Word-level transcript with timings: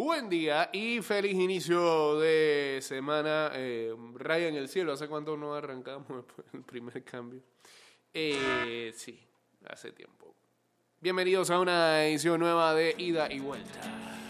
Buen 0.00 0.28
día 0.28 0.70
y 0.72 1.02
feliz 1.02 1.34
inicio 1.34 2.20
de 2.20 2.78
semana. 2.82 3.50
Eh, 3.54 3.92
raya 4.14 4.46
en 4.46 4.54
el 4.54 4.68
cielo, 4.68 4.92
¿hace 4.92 5.08
cuánto 5.08 5.36
no 5.36 5.56
arrancamos 5.56 6.24
el 6.52 6.62
primer 6.62 7.02
cambio? 7.02 7.42
Eh, 8.14 8.92
sí, 8.94 9.18
hace 9.68 9.90
tiempo. 9.90 10.36
Bienvenidos 11.00 11.50
a 11.50 11.58
una 11.58 12.06
edición 12.06 12.38
nueva 12.38 12.74
de 12.74 12.94
Ida 12.96 13.26
y 13.32 13.40
Vuelta. 13.40 14.27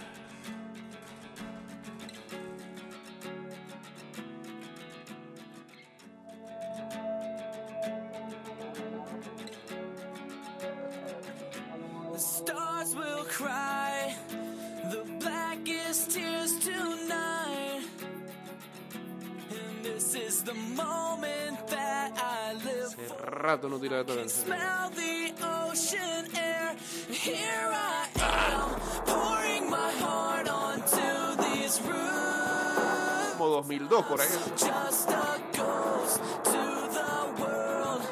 World. 37.39 38.03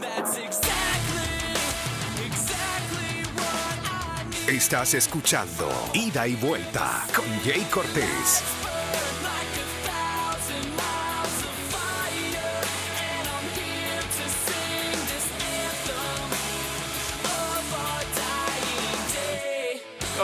That's 0.00 0.36
exactly, 0.36 1.54
exactly 2.26 3.24
what 3.34 3.78
I 3.90 4.24
need. 4.24 4.56
Estás 4.56 4.94
escuchando 4.94 5.68
Ida 5.94 6.26
y 6.26 6.34
Vuelta 6.36 7.06
con 7.14 7.26
Jay 7.44 7.66
Cortés. 7.70 8.57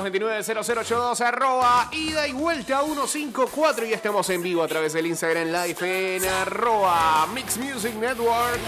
229-0082 0.05 1.21
arroba 1.23 1.89
ida 1.93 2.29
y 2.29 2.33
vuelta 2.33 2.83
154 2.83 3.87
y 3.87 3.93
estamos 3.93 4.29
en 4.31 4.43
vivo 4.43 4.63
a 4.63 4.69
través 4.69 4.93
del 4.93 5.07
Instagram 5.07 5.49
Live 5.49 6.17
en 6.17 6.25
arroba 6.27 7.27
Mix 7.33 7.57
Music 7.57 7.95
Network. 7.95 8.61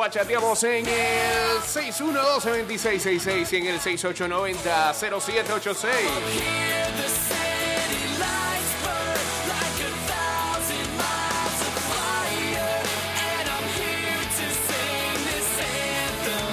Guachateamos 0.00 0.64
en 0.64 0.88
el 0.88 1.60
612-2666 1.60 3.52
y 3.52 3.56
en 3.56 3.66
el 3.66 3.78
6890-0786. 3.78 5.84
Hear 5.84 6.86
the 6.96 7.06
city 7.06 8.08
lights 8.18 8.72
burn 8.80 9.46
like 9.46 9.78
a 9.84 9.92
thousand 10.08 10.88
miles 10.96 11.60
of 11.60 11.76
fire, 11.84 12.80
and 13.28 13.44
I'm 13.44 13.68
here 13.76 14.24
to 14.24 14.46
sing 14.64 15.20
this 15.28 15.52
anthem 15.60 16.48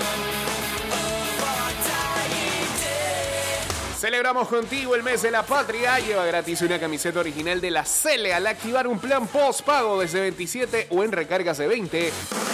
of 0.91 1.39
our 1.47 1.71
dying 1.87 2.67
day. 2.83 3.63
Celebramos 3.97 4.49
contigo 4.49 4.93
el 4.93 5.03
mes 5.03 5.21
de 5.21 5.31
la 5.31 5.43
patria. 5.43 6.01
Lleva 6.01 6.25
gratis 6.25 6.63
una 6.63 6.81
camiseta 6.81 7.21
original 7.21 7.61
de 7.61 7.71
la 7.71 7.85
Cele 7.85 8.33
al 8.33 8.45
activar 8.45 8.87
un 8.87 8.99
plan 8.99 9.25
post-pago 9.25 10.01
desde 10.01 10.19
27 10.19 10.87
o 10.89 11.05
en 11.05 11.13
recargas 11.13 11.59
de 11.59 11.67
20 11.67 12.11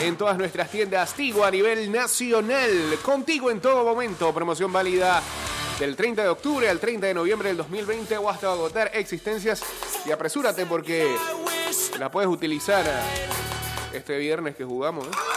en 0.08 0.18
todas 0.18 0.38
nuestras 0.38 0.70
tiendas 0.70 1.14
Tigo 1.14 1.46
a 1.46 1.52
nivel 1.52 1.92
nacional. 1.92 2.98
Contigo 3.02 3.50
en 3.50 3.62
todo 3.62 3.84
momento. 3.84 4.34
Promoción 4.34 4.72
válida 4.72 5.22
del 5.80 5.96
30 5.96 6.24
de 6.24 6.30
octubre 6.30 6.70
al 6.70 6.80
30 6.80 7.08
de 7.08 7.14
noviembre 7.14 7.48
del 7.50 7.58
2020 7.58 8.18
o 8.18 8.30
hasta 8.30 8.52
agotar 8.52 8.92
existencias. 8.94 9.64
Y 10.06 10.12
apresúrate 10.12 10.66
porque 10.66 11.16
la 12.00 12.12
puedes 12.12 12.30
utilizar 12.30 12.86
este 13.94 14.18
viernes 14.18 14.56
que 14.56 14.66
jugamos. 14.66 15.08
¿eh? 15.08 15.33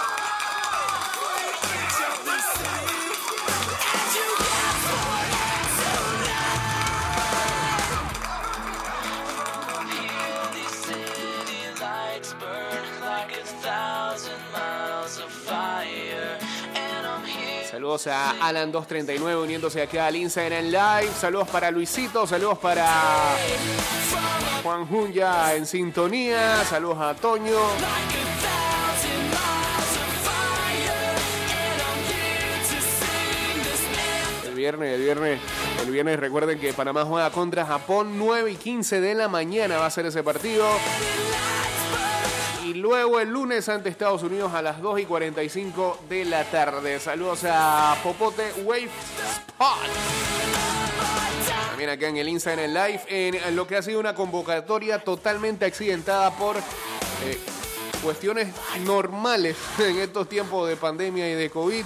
Saludos 17.99 18.07
a 18.09 18.51
Alan239 18.51 19.43
uniéndose 19.43 19.81
acá 19.81 20.07
al 20.07 20.17
Instagram 20.17 20.67
Live. 20.67 21.13
Saludos 21.19 21.49
para 21.49 21.71
Luisito. 21.71 22.27
Saludos 22.27 22.59
para 22.59 22.87
Juan 24.63 24.87
Jun 24.87 25.13
ya 25.13 25.55
en 25.55 25.65
sintonía. 25.65 26.63
Saludos 26.65 26.99
a 27.01 27.15
Toño. 27.15 27.57
El 34.45 34.55
viernes, 34.55 34.95
el 34.95 35.03
viernes, 35.03 35.41
el 35.83 35.91
viernes 35.91 36.21
recuerden 36.21 36.59
que 36.59 36.75
Panamá 36.75 37.05
juega 37.05 37.31
contra 37.31 37.65
Japón 37.65 38.19
9 38.19 38.51
y 38.51 38.57
15 38.57 39.01
de 39.01 39.15
la 39.15 39.29
mañana 39.29 39.79
va 39.79 39.87
a 39.87 39.91
ser 39.91 40.05
ese 40.05 40.23
partido. 40.23 40.67
Luego 42.77 43.21
el 43.21 43.31
lunes 43.31 43.71
ante 43.71 43.89
Estados 43.89 44.23
Unidos 44.23 44.53
a 44.53 44.61
las 44.61 44.83
2 44.83 45.01
y 45.01 45.05
45 45.07 46.01
de 46.11 46.27
la 46.27 46.45
tarde. 46.45 47.01
Saludos 47.01 47.45
a 47.45 47.97
Popote 48.03 48.53
Wave 48.65 48.91
Spot. 49.49 49.79
También 51.71 51.89
acá 51.89 52.09
en 52.09 52.19
el 52.19 52.29
Instagram 52.29 52.71
Live, 52.71 53.01
en 53.09 53.57
lo 53.57 53.67
que 53.67 53.77
ha 53.77 53.83
sido 53.83 53.99
una 53.99 54.15
convocatoria 54.15 54.99
totalmente 54.99 55.65
accidentada 55.65 56.37
por 56.37 56.57
eh, 56.57 57.39
cuestiones 58.03 58.49
normales 58.85 59.57
en 59.79 59.97
estos 59.99 60.29
tiempos 60.29 60.69
de 60.69 60.77
pandemia 60.77 61.31
y 61.31 61.35
de 61.35 61.49
COVID, 61.49 61.85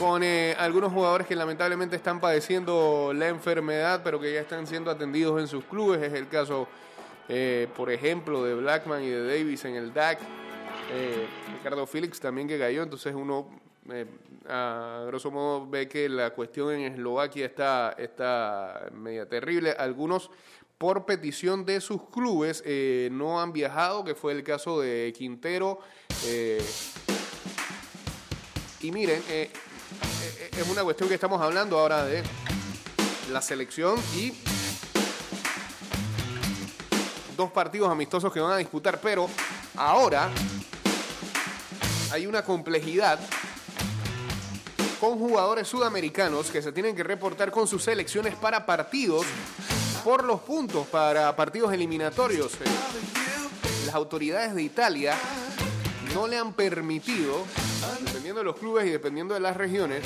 con 0.00 0.24
eh, 0.24 0.56
algunos 0.58 0.92
jugadores 0.92 1.28
que 1.28 1.36
lamentablemente 1.36 1.94
están 1.94 2.18
padeciendo 2.18 3.12
la 3.14 3.28
enfermedad, 3.28 4.00
pero 4.02 4.18
que 4.18 4.34
ya 4.34 4.40
están 4.40 4.66
siendo 4.66 4.90
atendidos 4.90 5.40
en 5.40 5.46
sus 5.46 5.62
clubes. 5.64 6.02
Es 6.02 6.14
el 6.14 6.26
caso, 6.26 6.66
eh, 7.28 7.68
por 7.76 7.90
ejemplo, 7.90 8.44
de 8.44 8.54
Blackman 8.54 9.02
y 9.02 9.08
de 9.08 9.26
Davis 9.26 9.64
en 9.64 9.74
el 9.74 9.92
DAC. 9.92 10.20
Eh, 10.92 11.26
Ricardo 11.52 11.86
Félix 11.86 12.20
también 12.20 12.46
que 12.46 12.58
cayó, 12.58 12.82
entonces 12.82 13.14
uno 13.14 13.48
eh, 13.90 14.06
a 14.48 15.04
grosso 15.06 15.30
modo 15.30 15.68
ve 15.68 15.88
que 15.88 16.08
la 16.08 16.30
cuestión 16.30 16.72
en 16.72 16.92
Eslovaquia 16.92 17.46
está, 17.46 17.94
está 17.98 18.88
media 18.92 19.28
terrible. 19.28 19.72
Algunos 19.72 20.30
por 20.78 21.06
petición 21.06 21.64
de 21.64 21.80
sus 21.80 22.02
clubes 22.10 22.62
no 23.10 23.40
han 23.40 23.52
viajado, 23.52 24.04
que 24.04 24.14
fue 24.14 24.32
el 24.32 24.44
caso 24.44 24.80
de 24.80 25.12
Quintero. 25.16 25.80
y 28.82 28.92
miren, 28.92 29.22
es 29.28 30.68
una 30.70 30.84
cuestión 30.84 31.08
que 31.08 31.14
estamos 31.14 31.40
hablando 31.40 31.78
ahora 31.78 32.04
de 32.04 32.22
la 33.32 33.40
selección 33.40 33.98
y 34.14 34.32
dos 37.36 37.50
partidos 37.50 37.90
amistosos 37.90 38.32
que 38.32 38.40
van 38.40 38.52
a 38.52 38.56
disputar, 38.56 39.00
pero 39.00 39.28
ahora 39.76 40.30
hay 42.12 42.26
una 42.26 42.42
complejidad 42.42 43.18
con 45.00 45.18
jugadores 45.18 45.68
sudamericanos 45.68 46.50
que 46.50 46.62
se 46.62 46.72
tienen 46.72 46.96
que 46.96 47.02
reportar 47.02 47.50
con 47.50 47.68
sus 47.68 47.84
selecciones 47.84 48.34
para 48.34 48.64
partidos 48.64 49.26
por 50.02 50.24
los 50.24 50.40
puntos 50.40 50.86
para 50.86 51.34
partidos 51.36 51.72
eliminatorios. 51.72 52.52
Las 53.84 53.94
autoridades 53.94 54.54
de 54.54 54.62
Italia 54.62 55.14
no 56.14 56.26
le 56.26 56.38
han 56.38 56.54
permitido, 56.54 57.44
dependiendo 58.04 58.40
de 58.40 58.44
los 58.44 58.56
clubes 58.56 58.86
y 58.86 58.90
dependiendo 58.90 59.34
de 59.34 59.40
las 59.40 59.56
regiones, 59.56 60.02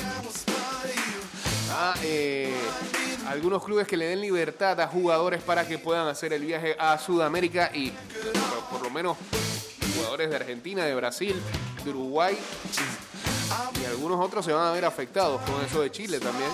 a 1.71 1.93
eh, 2.03 2.53
algunos 3.31 3.63
clubes 3.63 3.87
que 3.87 3.95
le 3.95 4.07
den 4.07 4.19
libertad 4.19 4.79
a 4.81 4.87
jugadores 4.87 5.41
para 5.41 5.65
que 5.65 5.77
puedan 5.77 6.05
hacer 6.07 6.33
el 6.33 6.43
viaje 6.43 6.75
a 6.77 6.97
Sudamérica 6.97 7.71
y 7.73 7.93
por, 8.69 8.81
lo 8.81 8.89
menos 8.89 9.17
jugadores 9.95 10.29
de 10.29 10.35
Argentina, 10.35 10.83
de 10.83 10.93
Brasil, 10.93 11.41
de 11.83 11.89
Uruguay 11.89 12.37
y 13.81 13.85
algunos 13.85 14.19
otros 14.19 14.43
se 14.43 14.51
van 14.51 14.67
a 14.67 14.71
ver 14.71 14.83
afectados 14.83 15.41
con 15.43 15.63
eso 15.63 15.81
de 15.81 15.89
Chile 15.91 16.19
también 16.19 16.49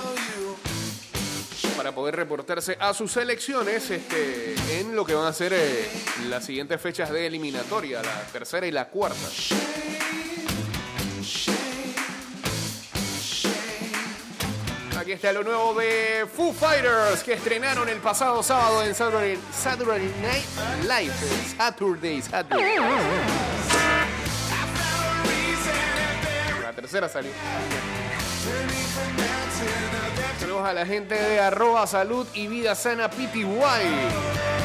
para 1.75 1.93
poder 1.93 2.15
reportarse 2.15 2.77
a 2.79 2.93
sus 2.93 3.11
selecciones 3.11 3.89
este, 3.89 4.55
en 4.79 4.95
lo 4.95 5.03
que 5.03 5.15
van 5.15 5.25
a 5.25 5.33
ser 5.33 5.53
eh, 5.53 5.89
las 6.29 6.45
siguientes 6.45 6.79
fechas 6.79 7.11
de 7.11 7.25
eliminatoria, 7.25 8.03
la 8.03 8.21
tercera 8.31 8.67
y 8.67 8.71
la 8.71 8.87
cuarta. 8.89 9.27
Aquí 15.07 15.13
está 15.13 15.31
lo 15.31 15.41
nuevo 15.41 15.73
de 15.73 16.25
Foo 16.35 16.51
Fighters 16.51 17.23
que 17.23 17.31
estrenaron 17.31 17.87
el 17.87 17.95
pasado 17.99 18.43
sábado 18.43 18.83
en 18.83 18.93
Saturday, 18.93 19.39
Night 20.21 20.45
Live. 20.81 21.13
Saturday, 21.55 22.21
Saturday. 22.21 22.75
La 26.61 26.73
tercera 26.73 27.07
salió. 27.07 27.31
Saludos 30.41 30.67
a 30.67 30.73
la 30.73 30.85
gente 30.85 31.15
de 31.15 31.39
arroba 31.39 31.87
salud 31.87 32.27
y 32.33 32.47
vida 32.47 32.75
sana 32.75 33.09
PTY. 33.09 34.56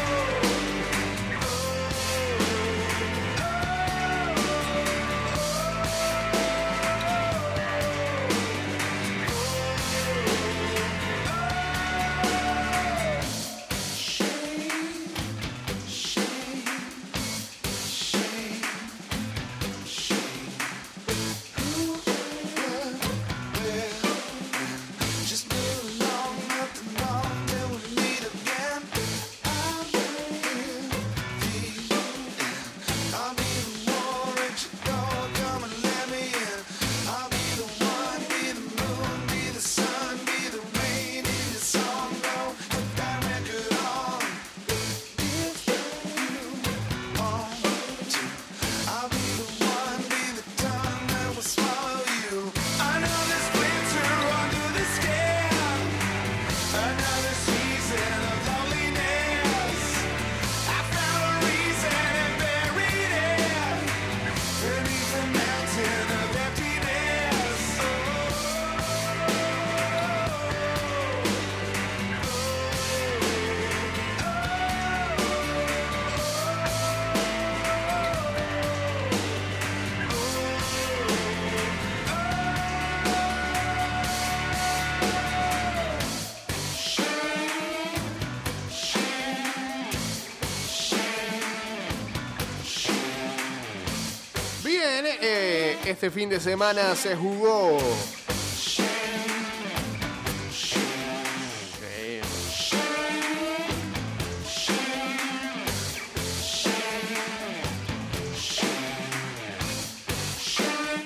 Este 95.86 96.10
fin 96.10 96.28
de 96.28 96.40
semana 96.40 96.94
se 96.94 97.16
jugó. 97.16 97.78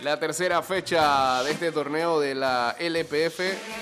La 0.02 0.20
tercera 0.20 0.62
fecha 0.62 1.42
de 1.42 1.50
este 1.50 1.72
torneo 1.72 2.20
de 2.20 2.34
la 2.34 2.76
LPF. 2.78 3.75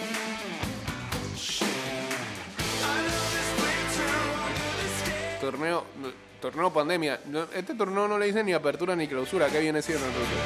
Pandemia. 6.74 7.20
Este 7.54 7.74
torneo 7.74 8.06
no 8.06 8.18
le 8.18 8.26
dicen 8.26 8.44
ni 8.44 8.52
apertura 8.52 8.94
ni 8.94 9.08
clausura. 9.08 9.48
¿Qué 9.48 9.60
viene 9.60 9.80
siendo 9.80 10.04
entonces? 10.04 10.36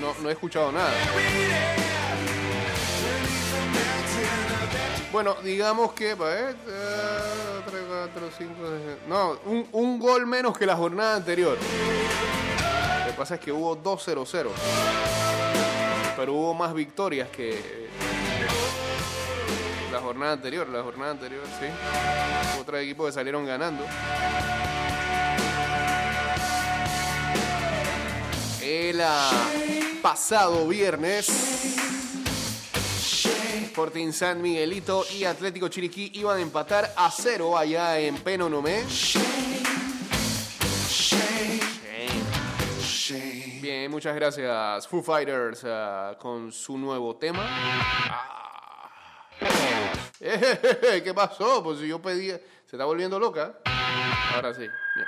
No, 0.00 0.14
no- 0.22 0.28
he 0.30 0.32
escuchado 0.32 0.72
nada. 0.72 0.90
Bueno, 5.12 5.34
digamos 5.42 5.92
que. 5.92 6.14
ver, 6.14 6.54
eh, 6.68 7.60
tres, 7.66 7.82
cuatro, 7.88 8.30
cinco, 8.38 8.54
seis, 8.62 8.96
No, 9.08 9.38
un, 9.72 9.98
gol 9.98 10.26
menos 10.26 10.56
que 10.56 10.64
la 10.64 10.76
jornada 10.76 11.16
anterior. 11.16 11.58
Lo 11.58 13.06
que 13.06 13.12
pasa 13.18 13.34
es 13.34 13.40
que 13.40 13.50
hubo 13.50 13.76
2-0-0. 13.76 14.50
Pero 16.16 16.32
hubo 16.34 16.54
más 16.54 16.72
victorias 16.72 17.28
que. 17.28 17.88
La 19.92 19.98
jornada 19.98 20.32
anterior, 20.32 20.68
la 20.68 20.82
jornada 20.82 21.10
anterior, 21.10 21.42
sí. 21.58 21.66
Hubo 22.54 22.62
Otros 22.62 22.80
equipos 22.80 23.06
que 23.06 23.12
salieron 23.12 23.44
ganando. 23.44 23.84
El 28.90 29.00
ah, 29.02 29.30
pasado 30.02 30.66
viernes, 30.66 31.28
Sporting 33.66 34.10
San 34.10 34.42
Miguelito 34.42 35.04
y 35.16 35.22
Atlético 35.22 35.68
Chiriquí 35.68 36.10
iban 36.14 36.38
a 36.38 36.40
empatar 36.40 36.92
a 36.96 37.08
cero 37.08 37.56
allá 37.56 38.00
en 38.00 38.16
Penonomé. 38.16 38.82
Bien, 43.62 43.88
muchas 43.92 44.16
gracias 44.16 44.88
Foo 44.88 45.04
Fighters 45.04 45.62
ah, 45.66 46.16
con 46.18 46.50
su 46.50 46.76
nuevo 46.76 47.14
tema. 47.14 47.46
Ah. 47.46 48.40
¿Qué 50.18 51.12
pasó? 51.14 51.62
Pues 51.62 51.78
si 51.78 51.86
yo 51.86 52.02
pedí... 52.02 52.30
¿Se 52.30 52.76
está 52.76 52.86
volviendo 52.86 53.20
loca? 53.20 53.54
Ahora 54.34 54.52
sí. 54.52 54.62
Bien. 54.96 55.06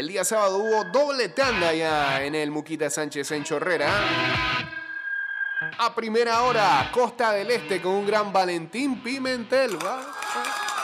El 0.00 0.08
día 0.08 0.24
sábado 0.24 0.60
hubo 0.60 0.84
doble 0.84 1.28
tanda 1.28 1.74
ya 1.74 2.24
en 2.24 2.34
el 2.34 2.50
Muquita 2.50 2.88
Sánchez 2.88 3.32
en 3.32 3.44
Chorrera. 3.44 3.86
A 5.76 5.94
primera 5.94 6.40
hora, 6.44 6.88
Costa 6.90 7.32
del 7.32 7.50
Este 7.50 7.82
con 7.82 7.92
un 7.92 8.06
gran 8.06 8.32
Valentín 8.32 9.02
Pimentel. 9.02 9.76
¿va? 9.76 10.00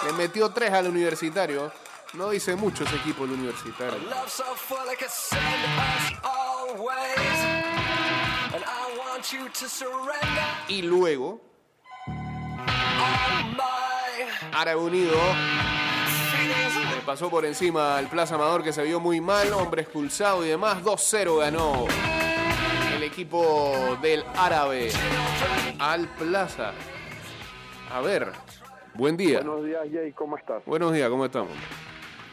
Le 0.04 0.12
metió 0.12 0.50
tres 0.50 0.70
al 0.70 0.88
universitario. 0.88 1.72
No 2.12 2.28
dice 2.28 2.56
mucho 2.56 2.84
ese 2.84 2.96
equipo 2.96 3.24
el 3.24 3.30
universitario. 3.30 3.98
Y 10.68 10.82
luego, 10.82 11.40
Árabe 14.52 14.76
Unido 14.78 15.75
pasó 17.06 17.30
por 17.30 17.46
encima 17.46 17.96
al 17.96 18.08
Plaza 18.08 18.34
Amador 18.34 18.64
que 18.64 18.72
se 18.72 18.82
vio 18.82 18.98
muy 18.98 19.20
mal, 19.20 19.52
hombre 19.52 19.82
expulsado 19.82 20.44
y 20.44 20.48
demás. 20.48 20.82
2-0 20.82 21.38
ganó 21.38 21.86
el 22.96 23.02
equipo 23.04 23.96
del 24.02 24.24
Árabe 24.36 24.90
al 25.78 26.08
Plaza. 26.16 26.72
A 27.92 28.00
ver, 28.00 28.32
buen 28.94 29.16
día. 29.16 29.40
Buenos 29.40 29.64
días, 29.64 29.86
Jay, 29.92 30.12
¿cómo 30.12 30.36
estás? 30.36 30.64
Buenos 30.66 30.92
días, 30.92 31.08
¿cómo 31.08 31.24
estamos? 31.24 31.52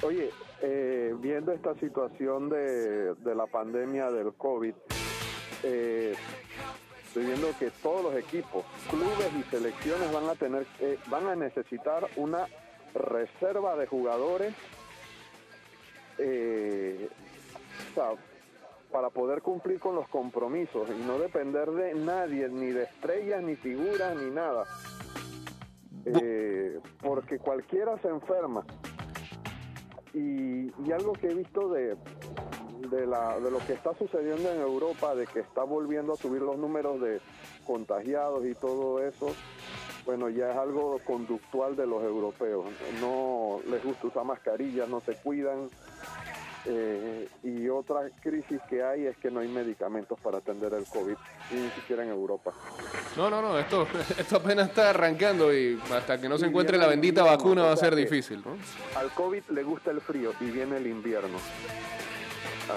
Oye, 0.02 0.32
eh, 0.64 1.14
viendo 1.20 1.52
esta 1.52 1.76
situación 1.76 2.50
de, 2.50 3.14
de 3.14 3.36
la 3.36 3.46
pandemia 3.46 4.10
del 4.10 4.34
COVID, 4.34 4.74
eh, 5.62 6.16
estoy 7.06 7.26
viendo 7.26 7.48
que 7.60 7.70
todos 7.84 8.04
los 8.04 8.16
equipos, 8.16 8.66
clubes 8.90 9.30
y 9.40 9.44
selecciones 9.52 10.12
van 10.12 10.30
a 10.30 10.34
tener, 10.34 10.66
eh, 10.80 10.98
van 11.10 11.28
a 11.28 11.36
necesitar 11.36 12.08
una 12.16 12.48
reserva 12.94 13.76
de 13.76 13.88
jugadores 13.88 14.54
eh, 16.18 17.10
o 17.92 17.96
sea, 17.96 18.12
para 18.92 19.10
poder 19.10 19.42
cumplir 19.42 19.80
con 19.80 19.96
los 19.96 20.08
compromisos 20.08 20.88
y 20.90 21.06
no 21.06 21.18
depender 21.18 21.72
de 21.72 21.96
nadie, 21.96 22.48
ni 22.50 22.68
de 22.68 22.84
estrellas, 22.84 23.42
ni 23.42 23.56
figuras, 23.56 24.16
ni 24.16 24.30
nada. 24.30 24.66
Eh, 26.06 26.80
porque 27.02 27.40
cualquiera 27.40 27.98
se 28.00 28.10
enferma. 28.10 28.66
Y, 30.14 30.72
y 30.86 30.92
algo 30.92 31.14
que 31.14 31.28
he 31.28 31.34
visto 31.34 31.70
de, 31.70 31.98
de, 32.90 33.08
la, 33.08 33.40
de 33.40 33.50
lo 33.50 33.58
que 33.66 33.74
está 33.74 33.96
sucediendo 33.96 34.52
en 34.52 34.62
Europa, 34.62 35.16
de 35.16 35.26
que 35.26 35.40
está 35.40 35.64
volviendo 35.64 36.14
a 36.14 36.18
subir 36.18 36.42
los 36.42 36.58
números 36.58 37.02
de 37.02 37.20
contagiados 37.66 38.46
y 38.46 38.54
todo 38.54 39.02
eso, 39.04 39.34
bueno, 40.06 40.30
ya 40.30 40.52
es 40.52 40.58
algo 40.58 41.00
conductual 41.06 41.76
de 41.76 41.88
los 41.88 42.04
europeos. 42.04 42.66
No 43.00 43.60
les 43.70 43.84
gusta 43.84 44.08
usar 44.08 44.26
mascarillas, 44.26 44.88
no 44.90 45.02
se 45.02 45.16
cuidan. 45.16 45.70
Eh, 46.66 47.28
y 47.44 47.68
otra 47.68 48.10
crisis 48.22 48.62
que 48.70 48.82
hay 48.82 49.06
es 49.06 49.18
que 49.18 49.30
no 49.30 49.42
hay 49.42 49.50
medicamentos 49.50 50.18
para 50.22 50.38
atender 50.38 50.74
el 50.74 50.86
COVID, 50.86 51.16
ni 51.52 51.70
siquiera 51.72 52.04
en 52.04 52.10
Europa. 52.10 52.54
No, 53.18 53.30
no, 53.30 53.42
no, 53.42 53.60
esto, 53.60 53.86
esto 54.18 54.38
apenas 54.38 54.70
está 54.70 54.92
arrancando 54.92 55.54
y 55.54 55.78
hasta 55.94 56.20
que 56.22 56.30
no 56.30 56.38
se 56.38 56.46
encuentre 56.46 56.78
la 56.78 56.88
bendita 56.88 57.20
invierno, 57.22 57.38
vacuna 57.38 57.64
va 57.64 57.74
a 57.74 57.78
ser 57.78 57.96
difícil, 57.96 58.42
¿no? 58.46 58.56
Al 58.98 59.12
COVID 59.12 59.44
le 59.50 59.64
gusta 59.64 59.92
el 59.92 60.00
frío 60.00 60.32
y 60.40 60.46
viene 60.46 60.78
el 60.78 60.88
invierno. 60.88 61.38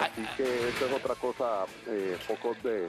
Así 0.00 0.26
que 0.36 0.42
esa 0.42 0.86
es 0.86 0.92
otra 0.92 1.14
cosa, 1.14 1.64
eh, 1.86 2.18
pocos 2.26 2.60
de, 2.64 2.88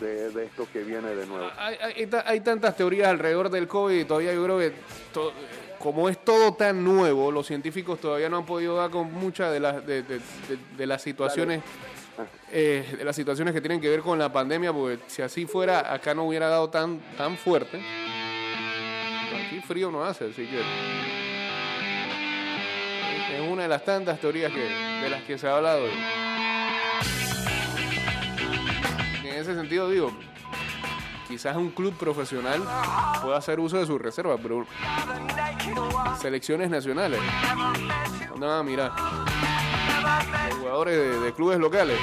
de, 0.00 0.30
de 0.30 0.44
esto 0.44 0.66
que 0.72 0.82
viene 0.82 1.14
de 1.14 1.26
nuevo. 1.26 1.48
Hay, 1.58 1.76
hay 1.80 2.06
ta- 2.06 2.24
hay 2.26 2.40
tantas 2.40 2.76
teorías 2.76 3.08
alrededor 3.08 3.50
del 3.50 3.66
COVID 3.68 4.00
y 4.00 4.04
todavía 4.04 4.32
yo 4.34 4.44
creo 4.44 4.58
que 4.58 4.72
to- 5.12 5.32
como 5.78 6.08
es 6.08 6.18
todo 6.24 6.54
tan 6.54 6.82
nuevo, 6.82 7.30
los 7.30 7.46
científicos 7.46 8.00
todavía 8.00 8.28
no 8.28 8.38
han 8.38 8.46
podido 8.46 8.76
dar 8.76 8.90
con 8.90 9.12
muchas 9.12 9.52
de 9.52 9.60
las 9.60 9.86
de, 9.86 10.02
de- 10.02 10.20
de- 10.76 10.86
las 10.86 11.02
situaciones 11.02 11.60
eh, 12.52 12.94
de 12.96 13.04
las 13.04 13.16
situaciones 13.16 13.52
que 13.52 13.60
tienen 13.60 13.80
que 13.80 13.88
ver 13.88 14.00
con 14.00 14.18
la 14.18 14.32
pandemia, 14.32 14.72
porque 14.72 14.98
si 15.08 15.20
así 15.22 15.46
fuera 15.46 15.92
acá 15.92 16.14
no 16.14 16.24
hubiera 16.24 16.48
dado 16.48 16.70
tan 16.70 17.00
tan 17.16 17.36
fuerte. 17.36 17.80
Aquí 19.46 19.60
frío 19.60 19.90
no 19.90 20.04
hace, 20.04 20.26
así 20.26 20.46
que 20.46 20.60
es 23.36 23.40
una 23.50 23.62
de 23.62 23.68
las 23.68 23.84
tantas 23.84 24.20
teorías 24.20 24.52
que, 24.52 24.60
de 24.60 25.10
las 25.10 25.22
que 25.24 25.36
se 25.38 25.46
ha 25.48 25.56
hablado. 25.56 25.86
Y 25.88 25.90
en 29.34 29.40
ese 29.40 29.54
sentido 29.54 29.90
digo, 29.90 30.12
quizás 31.26 31.56
un 31.56 31.70
club 31.70 31.92
profesional 31.94 32.62
pueda 33.20 33.36
hacer 33.36 33.58
uso 33.58 33.78
de 33.78 33.86
sus 33.86 34.00
reservas, 34.00 34.38
pero 34.40 34.64
selecciones 36.20 36.70
nacionales, 36.70 37.20
¿dónde 38.28 38.46
van 38.46 38.58
a 38.58 38.62
mirar? 38.62 38.92
Los 40.50 40.58
jugadores 40.58 41.20
de, 41.22 41.32
clubes 41.32 41.58
locales. 41.58 41.98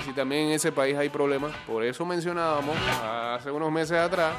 Y 0.00 0.04
si 0.04 0.12
también 0.12 0.48
en 0.48 0.52
ese 0.52 0.70
país 0.70 0.96
hay 0.96 1.08
problemas, 1.08 1.52
por 1.66 1.82
eso 1.82 2.04
mencionábamos 2.04 2.76
hace 2.92 3.50
unos 3.50 3.72
meses 3.72 3.96
atrás, 3.96 4.34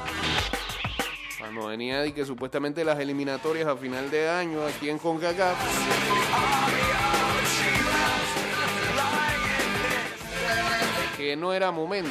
cuando 1.40 1.66
venía 1.66 2.02
de 2.02 2.14
que 2.14 2.24
supuestamente 2.24 2.84
las 2.84 3.00
eliminatorias 3.00 3.66
a 3.66 3.76
final 3.76 4.08
de 4.12 4.30
año 4.30 4.64
aquí 4.64 4.88
en 4.88 4.98
CONCACAF, 4.98 5.58
que 11.22 11.36
no 11.36 11.52
era 11.52 11.70
momento. 11.70 12.10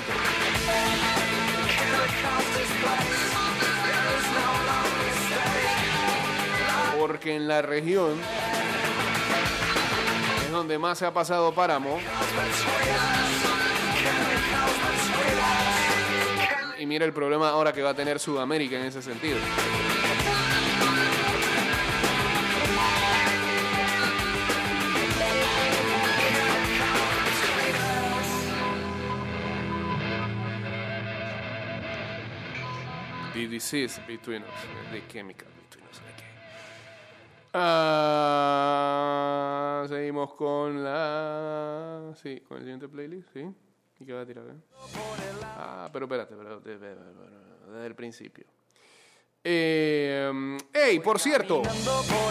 Porque 6.97 7.35
en 7.35 7.45
la 7.45 7.61
región 7.61 8.17
es 10.45 10.51
donde 10.51 10.79
más 10.79 10.97
se 10.97 11.05
ha 11.05 11.13
pasado 11.13 11.53
páramo. 11.53 11.99
Y 16.79 16.85
mira 16.85 17.03
el 17.03 17.11
problema 17.11 17.49
ahora 17.49 17.73
que 17.73 17.81
va 17.81 17.89
a 17.89 17.93
tener 17.93 18.17
Sudamérica 18.17 18.77
en 18.77 18.85
ese 18.85 19.01
sentido. 19.01 19.39
The 33.33 33.47
between 34.07 34.43
us, 34.43 34.49
the 34.91 35.01
chemical 35.07 35.47
between 35.69 35.85
us. 35.89 35.97
Okay. 35.99 36.27
Ah, 38.41 39.85
seguimos 39.87 40.33
con 40.33 40.83
la. 40.83 42.13
Sí, 42.21 42.41
con 42.47 42.57
el 42.57 42.63
siguiente 42.63 42.87
playlist, 42.89 43.27
sí. 43.33 43.45
¿Y 43.99 44.05
qué 44.05 44.13
va 44.13 44.21
a 44.21 44.25
tirar? 44.25 44.45
eh? 44.47 44.55
Ah, 45.57 45.89
pero 45.93 46.05
espérate, 46.05 46.35
pero 46.35 46.59
de- 46.59 46.77
desde 46.77 47.85
el 47.87 47.95
principio. 47.95 48.45
Eh, 49.43 50.31
hey, 50.73 50.99
por 50.99 51.19
cierto, 51.19 51.63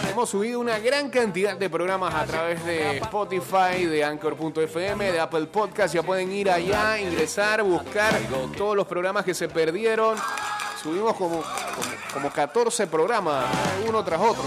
hemos 0.09 0.29
subido 0.29 0.59
una 0.61 0.79
gran 0.79 1.09
cantidad 1.09 1.57
de 1.57 1.69
programas 1.69 2.13
a 2.15 2.25
través 2.25 2.63
de 2.63 2.97
Spotify, 2.99 3.85
de 3.85 4.03
Anchor.fm, 4.03 5.11
de 5.11 5.19
Apple 5.19 5.47
Podcast. 5.47 5.93
Ya 5.93 6.03
pueden 6.03 6.31
ir 6.31 6.49
allá, 6.49 6.97
ingresar, 6.99 7.63
buscar 7.63 8.13
todos 8.57 8.77
los 8.77 8.87
programas 8.87 9.25
que 9.25 9.33
se 9.33 9.49
perdieron. 9.49 10.15
Subimos 10.81 11.13
como, 11.15 11.35
como, 11.35 11.43
como 12.11 12.29
14 12.31 12.87
programas, 12.87 13.45
uno 13.87 14.03
tras 14.03 14.19
otro, 14.19 14.43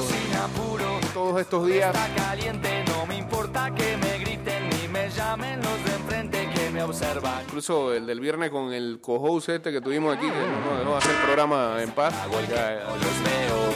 todos 1.13 1.41
estos 1.41 1.65
días. 1.65 1.95
Está 1.95 2.13
caliente, 2.17 2.85
no 2.89 3.07
me 3.07 3.19
importa 3.19 3.73
que 3.73 3.97
me 3.97 4.19
griten 4.19 4.69
ni 4.71 4.89
me 4.89 5.09
llamen 5.11 5.61
los 5.63 5.85
de 5.85 5.95
enfrente 5.95 6.51
que 6.53 6.71
me 6.71 6.83
observan. 6.83 7.45
Incluso 7.45 7.95
el 7.95 8.07
del 8.07 8.19
viernes 8.19 8.51
con 8.51 8.73
el 8.73 8.99
co-host 9.01 9.51
este 9.51 9.71
que 9.71 9.81
tuvimos 9.81 10.17
aquí, 10.17 10.27
que 10.27 10.69
no 10.69 10.77
dejó 10.77 10.97
hacer 10.97 11.15
programa 11.25 11.77
en 11.81 11.93
paz. 11.93 12.13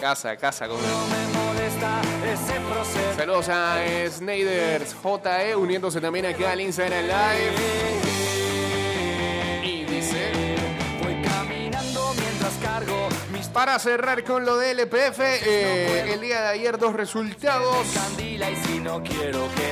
Casa, 0.00 0.36
casa 0.36 0.66
con 0.66 0.78
él. 0.78 0.84
Me 0.84 1.38
molesta 1.38 2.00
ese 2.26 2.60
proceso. 2.60 3.16
Saludos 3.16 3.48
a 3.50 3.76
Snyders 4.10 4.96
JE 5.00 5.54
uniéndose 5.54 6.00
también 6.00 6.26
aquí 6.26 6.42
al 6.42 6.60
Instagram 6.60 7.04
Live. 7.04 8.07
Para 13.52 13.78
cerrar 13.78 14.22
con 14.24 14.44
lo 14.44 14.56
de 14.56 14.70
LPF, 14.72 15.18
eh, 15.20 16.12
el 16.12 16.20
día 16.20 16.42
de 16.42 16.48
ayer 16.48 16.78
dos 16.78 16.92
resultados. 16.94 17.86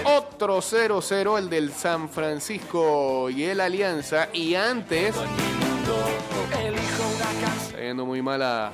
Otro 0.04 0.60
0-0, 0.60 1.38
el 1.38 1.48
del 1.48 1.72
San 1.72 2.08
Francisco 2.08 3.30
y 3.30 3.44
el 3.44 3.60
Alianza. 3.60 4.28
Y 4.32 4.54
antes, 4.56 5.14
está 7.68 7.78
yendo 7.80 8.04
muy 8.06 8.22
mal 8.22 8.42
a- 8.42 8.72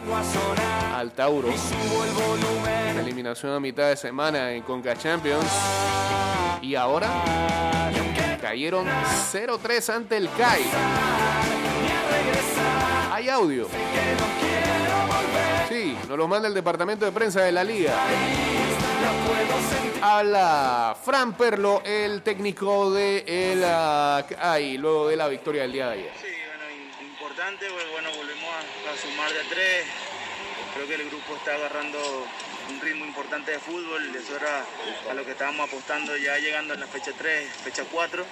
al 0.96 1.10
Tauro. 1.12 1.48
Eliminación 3.00 3.52
a 3.52 3.60
mitad 3.60 3.88
de 3.88 3.96
semana 3.96 4.52
en 4.52 4.62
Conca 4.62 4.96
Champions. 4.96 5.44
Y 6.62 6.74
ahora 6.74 7.10
cayeron 8.40 8.86
0-3 9.30 9.90
ante 9.90 10.16
el 10.16 10.30
CAI. 10.30 10.62
Hay 13.12 13.28
audio. 13.28 13.68
Nos 16.08 16.18
lo 16.18 16.28
manda 16.28 16.48
el 16.48 16.54
departamento 16.54 17.04
de 17.04 17.12
prensa 17.12 17.42
de 17.42 17.52
la 17.52 17.64
liga. 17.64 17.94
Habla 20.00 20.96
Fran 21.02 21.36
Perlo, 21.36 21.82
el 21.84 22.22
técnico 22.22 22.92
de 22.92 23.24
el 23.26 23.62
ah, 23.64 24.24
CAI, 24.28 24.78
luego 24.78 25.08
de 25.08 25.16
la 25.16 25.28
victoria 25.28 25.62
del 25.62 25.72
día 25.72 25.86
de 25.86 25.92
ayer. 25.92 26.12
Sí, 26.20 26.26
bueno, 26.26 27.08
importante, 27.08 27.66
pues, 27.70 27.90
bueno, 27.92 28.08
volvemos 28.16 28.50
a, 28.50 28.92
a 28.92 28.96
sumar 28.96 29.32
de 29.32 29.40
a 29.40 29.48
tres. 29.48 29.84
Creo 30.74 30.86
que 30.88 30.94
el 30.94 31.08
grupo 31.08 31.36
está 31.36 31.54
agarrando 31.54 31.98
un 32.68 32.80
ritmo 32.80 33.04
importante 33.04 33.52
de 33.52 33.58
fútbol, 33.58 34.14
eso 34.14 34.36
era 34.36 34.64
a 35.10 35.14
lo 35.14 35.24
que 35.24 35.32
estábamos 35.32 35.68
apostando 35.68 36.16
ya 36.16 36.38
llegando 36.38 36.74
en 36.74 36.80
la 36.80 36.86
fecha 36.86 37.12
3, 37.16 37.48
fecha 37.64 37.84
4. 37.90 38.24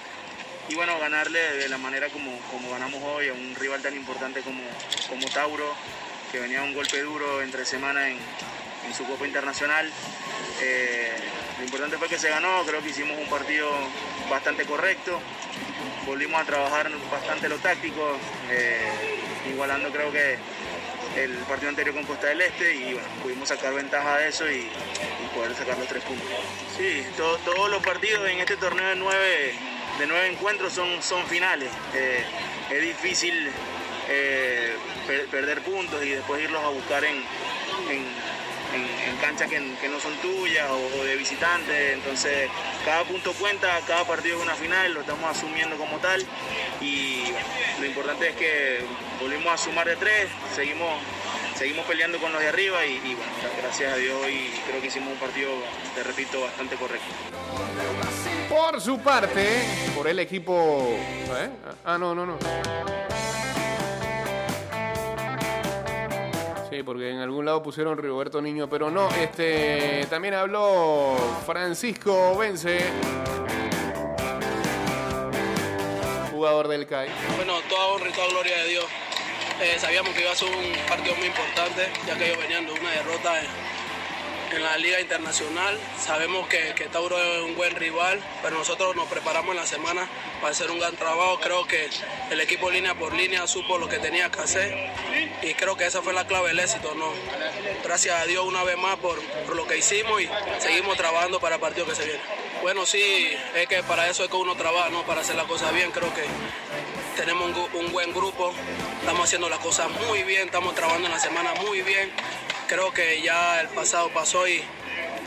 Y 0.69 0.75
bueno, 0.75 0.97
ganarle 0.99 1.39
de 1.57 1.69
la 1.69 1.77
manera 1.77 2.09
como, 2.09 2.37
como 2.49 2.71
ganamos 2.71 3.01
hoy 3.03 3.29
a 3.29 3.33
un 3.33 3.55
rival 3.55 3.81
tan 3.81 3.95
importante 3.95 4.41
como, 4.41 4.63
como 5.09 5.27
Tauro, 5.29 5.73
que 6.31 6.39
venía 6.39 6.63
un 6.63 6.73
golpe 6.73 7.01
duro 7.01 7.41
entre 7.41 7.65
semana 7.65 8.09
en, 8.09 8.17
su 8.95 9.05
Copa 9.05 9.25
Internacional. 9.25 9.89
Eh, 10.61 11.11
lo 11.59 11.63
importante 11.65 11.97
fue 11.97 12.09
que 12.09 12.17
se 12.17 12.29
ganó, 12.29 12.63
creo 12.65 12.81
que 12.81 12.89
hicimos 12.89 13.17
un 13.17 13.27
partido 13.29 13.69
bastante 14.29 14.65
correcto 14.65 15.19
volvimos 16.05 16.41
a 16.41 16.45
trabajar 16.45 16.89
bastante 17.11 17.47
lo 17.47 17.57
táctico, 17.57 18.17
eh, 18.49 18.79
igualando 19.49 19.89
creo 19.91 20.11
que 20.11 20.37
el 21.15 21.31
partido 21.47 21.69
anterior 21.69 21.93
con 21.95 22.05
Costa 22.05 22.27
del 22.27 22.41
Este 22.41 22.73
y 22.75 22.93
bueno, 22.93 23.07
pudimos 23.21 23.49
sacar 23.49 23.73
ventaja 23.73 24.17
de 24.17 24.29
eso 24.29 24.49
y, 24.49 24.61
y 24.61 25.35
poder 25.35 25.53
sacar 25.55 25.77
los 25.77 25.87
tres 25.87 26.03
puntos. 26.03 26.27
Sí, 26.77 27.05
to- 27.17 27.37
todos 27.45 27.69
los 27.69 27.83
partidos 27.83 28.27
en 28.29 28.39
este 28.39 28.57
torneo 28.57 28.87
de 28.89 28.95
nueve, 28.95 29.53
de 29.99 30.07
nueve 30.07 30.27
encuentros 30.27 30.73
son, 30.73 31.01
son 31.03 31.25
finales. 31.27 31.69
Eh, 31.93 32.23
es 32.71 32.81
difícil 32.81 33.51
eh, 34.11 34.73
per- 35.07 35.27
perder 35.27 35.61
puntos 35.61 36.03
y 36.03 36.09
después 36.09 36.43
irlos 36.43 36.61
a 36.63 36.69
buscar 36.69 37.03
en, 37.05 37.15
en- 37.89 38.31
canchas 39.21 39.49
que, 39.49 39.59
no 39.59 39.99
son 39.99 40.15
tuyas 40.17 40.67
o, 40.69 41.03
de 41.03 41.15
visitantes. 41.15 41.93
Entonces, 41.93 42.49
cada 42.85 43.03
punto 43.03 43.33
cuenta, 43.33 43.79
cada 43.85 44.03
partido 44.05 44.37
es 44.37 44.43
una 44.43 44.55
final, 44.55 44.93
lo 44.93 45.01
estamos 45.01 45.23
asumiendo 45.37 45.75
como 45.77 45.97
tal. 45.99 46.25
Y 46.81 47.25
lo 47.79 47.85
importante 47.85 48.29
es 48.29 48.35
que 48.35 48.79
volvimos 49.21 49.53
a 49.53 49.57
sumar 49.57 49.87
de 49.87 49.95
tres, 49.97 50.27
seguimos, 50.55 50.89
seguimos 51.55 51.85
peleando 51.85 52.17
con 52.19 52.31
los 52.31 52.41
de 52.41 52.47
arriba 52.47 52.83
y, 52.85 52.93
y, 52.93 53.13
bueno, 53.13 53.31
gracias 53.61 53.93
a 53.93 53.97
Dios 53.97 54.19
hoy 54.23 54.51
creo 54.67 54.81
que 54.81 54.87
hicimos 54.87 55.13
un 55.13 55.19
partido, 55.19 55.51
te 55.93 56.03
repito, 56.03 56.41
bastante 56.41 56.75
correcto. 56.77 57.05
Por 58.49 58.81
su 58.81 58.99
parte, 58.99 59.45
por 59.95 60.07
el 60.07 60.17
equipo. 60.19 60.97
¿eh? 61.37 61.49
Ah, 61.85 61.97
no, 61.99 62.15
no, 62.15 62.25
no. 62.25 62.37
Porque 66.83 67.11
en 67.11 67.19
algún 67.19 67.45
lado 67.45 67.61
pusieron 67.61 67.97
Rigoberto 67.97 68.41
Niño, 68.41 68.69
pero 68.69 68.89
no. 68.89 69.09
Este, 69.09 70.05
también 70.09 70.33
habló 70.33 71.15
Francisco 71.45 72.37
Vence, 72.37 72.79
jugador 76.31 76.67
del 76.67 76.87
CAI. 76.87 77.09
Bueno, 77.35 77.53
toda 77.69 77.87
honra 77.87 78.09
y 78.09 78.13
toda 78.13 78.27
gloria 78.29 78.57
de 78.57 78.69
Dios. 78.69 78.85
Eh, 79.61 79.77
sabíamos 79.77 80.13
que 80.13 80.21
iba 80.21 80.31
a 80.31 80.35
ser 80.35 80.49
un 80.49 80.87
partido 80.87 81.15
muy 81.15 81.27
importante, 81.27 81.89
ya 82.07 82.17
que 82.17 82.25
ellos 82.25 82.37
venían 82.39 82.65
de 82.65 82.71
una 82.71 82.89
derrota 82.89 83.39
en, 83.39 83.45
en 84.51 84.63
la 84.63 84.77
Liga 84.77 84.99
Internacional. 84.99 85.77
Sabemos 85.99 86.47
que, 86.47 86.73
que 86.75 86.85
Tauro 86.85 87.17
es 87.17 87.41
un 87.41 87.55
buen 87.55 87.75
rival, 87.75 88.19
pero 88.41 88.57
nosotros 88.57 88.95
nos 88.95 89.07
preparamos 89.07 89.51
en 89.51 89.57
la 89.57 89.65
semana 89.65 90.07
para 90.41 90.51
hacer 90.51 90.69
un 90.71 90.79
gran 90.79 90.95
trabajo. 90.95 91.39
Creo 91.39 91.65
que 91.65 91.89
el 92.29 92.39
equipo 92.41 92.69
línea 92.69 92.95
por 92.95 93.13
línea 93.13 93.47
supo 93.47 93.77
lo 93.77 93.87
que 93.87 93.99
tenía 93.99 94.29
que 94.29 94.41
hacer 94.41 94.91
y 95.41 95.53
creo 95.53 95.75
que 95.77 95.85
esa 95.85 96.01
fue 96.01 96.13
la 96.13 96.27
clave 96.27 96.49
del 96.49 96.59
éxito. 96.59 96.93
¿no? 96.95 97.11
Gracias 97.83 98.19
a 98.19 98.25
Dios 98.25 98.45
una 98.45 98.63
vez 98.63 98.77
más 98.77 98.97
por, 98.97 99.21
por 99.45 99.55
lo 99.55 99.67
que 99.67 99.77
hicimos 99.77 100.21
y 100.21 100.29
seguimos 100.59 100.97
trabajando 100.97 101.39
para 101.39 101.55
el 101.55 101.61
partido 101.61 101.85
que 101.85 101.95
se 101.95 102.05
viene. 102.05 102.19
Bueno, 102.61 102.85
sí, 102.85 103.31
es 103.55 103.67
que 103.67 103.81
para 103.83 104.07
eso 104.09 104.23
es 104.23 104.29
que 104.29 104.35
uno 104.35 104.55
trabaja, 104.55 104.89
¿no? 104.89 105.03
para 105.03 105.21
hacer 105.21 105.35
las 105.35 105.45
cosas 105.45 105.73
bien. 105.73 105.91
Creo 105.91 106.13
que 106.13 106.23
tenemos 107.15 107.49
un, 107.49 107.85
un 107.85 107.91
buen 107.91 108.13
grupo, 108.13 108.53
estamos 108.99 109.23
haciendo 109.23 109.49
las 109.49 109.59
cosas 109.59 109.89
muy 110.07 110.23
bien, 110.23 110.45
estamos 110.45 110.75
trabajando 110.75 111.07
en 111.07 111.13
la 111.13 111.19
semana 111.19 111.53
muy 111.55 111.81
bien. 111.81 112.11
Creo 112.71 112.93
que 112.93 113.21
ya 113.21 113.59
el 113.59 113.67
pasado 113.67 114.09
pasó 114.13 114.47
y 114.47 114.61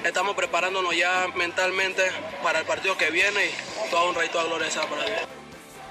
estamos 0.02 0.34
preparándonos 0.34 0.96
ya 0.96 1.26
mentalmente 1.36 2.00
para 2.42 2.60
el 2.60 2.64
partido 2.64 2.96
que 2.96 3.10
viene 3.10 3.38
y 3.44 3.90
toda 3.90 4.04
honra 4.04 4.24
y 4.24 4.30
toda 4.30 4.44
gloria 4.44 4.66
para 4.88 5.04
Dios. 5.04 5.20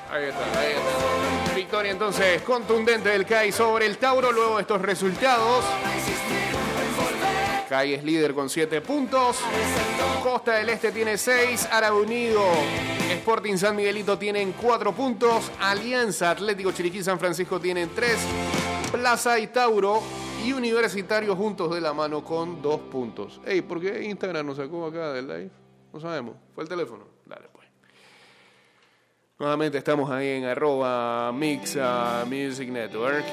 Ahí 0.10 0.24
está, 0.30 0.60
ahí 0.60 0.72
está. 0.72 1.54
Victoria 1.54 1.92
entonces 1.92 2.42
contundente 2.42 3.10
del 3.10 3.28
CAI 3.28 3.52
sobre 3.52 3.86
el 3.86 4.00
Tauro 4.00 4.32
luego 4.32 4.56
de 4.56 4.62
estos 4.64 4.82
resultados. 4.82 5.64
CAI 7.70 7.94
es 7.94 8.04
líder 8.04 8.34
con 8.34 8.50
7 8.50 8.82
puntos. 8.82 9.38
Costa 10.24 10.54
del 10.54 10.70
Este 10.70 10.92
tiene 10.92 11.20
6. 11.20 11.68
Árabe 11.72 12.02
Unido, 12.02 12.44
Sporting 13.12 13.58
San 13.58 13.76
Miguelito 13.76 14.18
tienen 14.18 14.54
4 14.54 14.92
puntos. 14.94 15.52
Alianza 15.62 16.32
Atlético 16.32 16.72
Chiriquí 16.72 17.04
San 17.04 17.20
Francisco 17.20 17.60
tienen 17.60 17.92
3. 17.94 18.18
Plaza 18.92 19.38
y 19.38 19.46
Tauro 19.48 20.02
y 20.44 20.52
Universitario 20.52 21.36
juntos 21.36 21.74
de 21.74 21.80
la 21.80 21.94
mano 21.94 22.24
con 22.24 22.62
2 22.62 22.80
puntos. 22.82 23.40
Ey, 23.46 23.62
¿por 23.62 23.80
qué 23.80 24.04
Instagram 24.04 24.46
nos 24.46 24.58
sacó 24.58 24.86
acá 24.86 25.14
del 25.14 25.28
live? 25.28 25.50
No 25.94 26.00
sabemos. 26.00 26.36
¿Fue 26.54 26.64
el 26.64 26.70
teléfono? 26.70 27.06
Dale 27.26 27.48
pues. 27.52 27.68
Nuevamente 29.40 29.78
estamos 29.78 30.10
ahí 30.10 30.28
en 30.28 30.46
arroba 30.46 31.32
Mixa 31.32 32.26
Music 32.28 32.70
Network. 32.70 33.26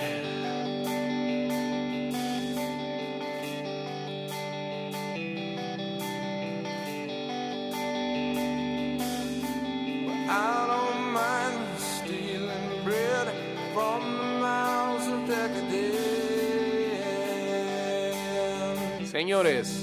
Señores, 19.11 19.81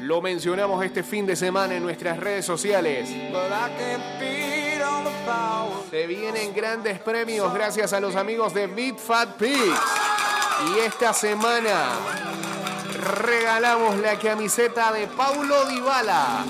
lo 0.00 0.20
mencionamos 0.20 0.84
este 0.84 1.02
fin 1.02 1.24
de 1.24 1.36
semana 1.36 1.74
en 1.74 1.82
nuestras 1.82 2.18
redes 2.18 2.44
sociales. 2.44 3.08
Se 5.90 6.06
vienen 6.06 6.52
grandes 6.52 6.98
premios 6.98 7.54
gracias 7.54 7.94
a 7.94 8.00
los 8.00 8.14
amigos 8.14 8.52
de 8.52 8.66
Beat 8.66 8.98
Fat 8.98 9.36
Pigs. 9.38 9.80
Y 10.68 10.80
esta 10.80 11.14
semana 11.14 11.92
regalamos 13.22 13.96
la 14.00 14.18
camiseta 14.18 14.92
de 14.92 15.06
Paulo 15.06 15.64
Dybala. 15.64 16.44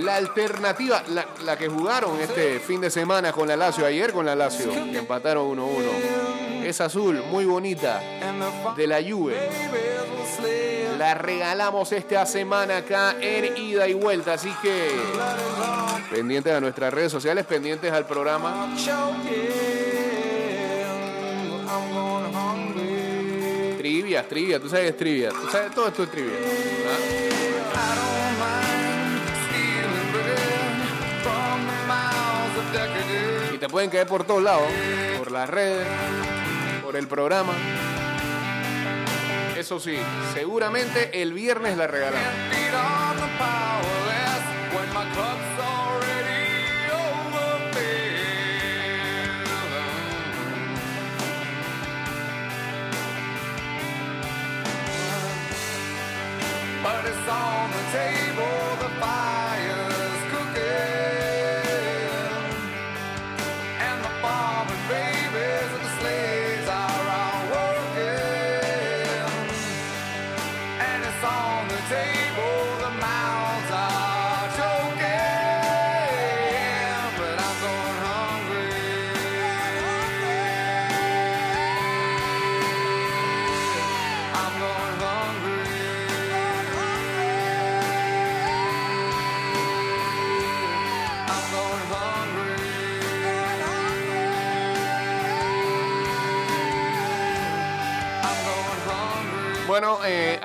La 0.00 0.16
alternativa, 0.16 1.04
la, 1.10 1.24
la 1.44 1.56
que 1.56 1.68
jugaron 1.68 2.20
este 2.20 2.58
fin 2.58 2.80
de 2.80 2.90
semana 2.90 3.32
con 3.32 3.46
la 3.46 3.56
Lazio, 3.56 3.86
ayer 3.86 4.12
con 4.12 4.26
la 4.26 4.34
Lazio, 4.34 4.72
que 4.72 4.98
empataron 4.98 5.56
1-1. 5.56 6.64
Es 6.64 6.80
azul, 6.80 7.22
muy 7.30 7.44
bonita, 7.44 8.02
de 8.76 8.86
la 8.88 9.00
Juve. 9.00 9.36
La 10.98 11.12
regalamos 11.12 11.92
esta 11.92 12.24
semana 12.24 12.78
acá 12.78 13.16
en 13.20 13.56
ida 13.56 13.86
y 13.86 13.92
vuelta, 13.92 14.32
así 14.32 14.50
que 14.62 14.90
pendientes 16.10 16.54
a 16.54 16.60
nuestras 16.60 16.92
redes 16.92 17.12
sociales, 17.12 17.44
pendientes 17.44 17.92
al 17.92 18.06
programa. 18.06 18.74
Trivias, 23.76 24.26
trivia, 24.26 24.58
tú 24.58 24.68
sabes 24.70 24.96
trivia, 24.96 25.28
tú 25.30 25.50
sabes 25.50 25.74
todo 25.74 25.88
esto 25.88 26.04
es 26.04 26.10
trivia. 26.10 26.32
Y 33.52 33.58
te 33.58 33.68
pueden 33.68 33.90
caer 33.90 34.06
por 34.06 34.24
todos 34.24 34.42
lados, 34.42 34.66
por 35.18 35.30
las 35.30 35.48
redes, 35.50 35.86
por 36.82 36.96
el 36.96 37.06
programa. 37.06 37.52
Eso 39.66 39.80
sí, 39.80 39.98
seguramente 40.32 41.20
el 41.20 41.32
viernes 41.32 41.76
la 41.76 41.88
regalamos. 41.88 42.56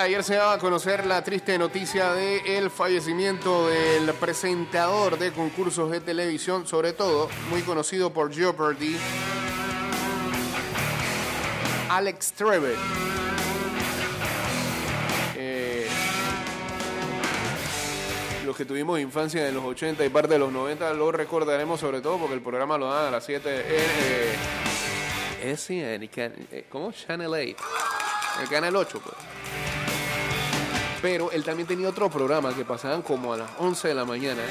Ayer 0.02 0.24
se 0.24 0.36
daba 0.36 0.54
a 0.54 0.58
conocer 0.58 1.06
la 1.06 1.24
triste 1.24 1.58
noticia 1.58 2.14
del 2.14 2.46
el 2.46 2.70
fallecimiento 2.72 3.68
del 3.68 4.12
presentador 4.14 5.20
de 5.20 5.32
concursos 5.32 5.92
de 5.92 6.02
televisión, 6.02 6.66
sobre 6.66 6.94
todo 6.94 7.30
muy 7.50 7.62
conocido 7.62 8.12
por 8.12 8.34
Jeopardy, 8.34 8.98
Alex 11.90 12.32
Trebek. 12.34 12.78
Eh, 15.36 15.88
los 18.44 18.58
que 18.58 18.66
tuvimos 18.66 19.00
infancia 19.00 19.48
en 19.48 19.54
los 19.54 19.64
80 19.64 20.04
y 20.04 20.10
parte 20.10 20.34
de 20.34 20.40
los 20.40 20.52
90 20.52 20.94
lo 20.94 21.12
recordaremos 21.12 21.80
sobre 21.80 22.02
todo 22.02 22.18
porque 22.18 22.34
el 22.34 22.42
programa 22.42 22.78
lo 22.78 22.92
dan 22.92 23.08
a 23.08 23.12
las 23.12 23.24
7 23.26 23.50
en 25.44 25.58
eh, 25.70 26.10
eh, 26.52 26.66
¿cómo? 26.70 26.92
Channel 26.92 27.32
8 27.32 27.56
el 28.42 28.50
canal 28.50 28.76
8 28.76 29.02
pues. 29.04 29.31
Pero 31.02 31.32
él 31.32 31.44
también 31.44 31.68
tenía 31.68 31.90
otro 31.90 32.10
programa 32.10 32.54
que 32.56 32.64
pasaban 32.64 33.02
como 33.02 33.34
a 33.34 33.38
las 33.38 33.50
11 33.58 33.88
de 33.88 33.96
la 33.96 34.06
mañana. 34.06 34.42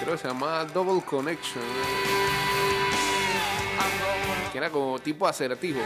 Creo 0.00 0.12
que 0.12 0.18
se 0.18 0.28
llamaba 0.28 0.64
Double 0.64 1.02
Connection. 1.04 1.64
Que 4.52 4.58
era 4.58 4.70
como 4.70 4.98
tipo 5.00 5.26
acertijo 5.26 5.80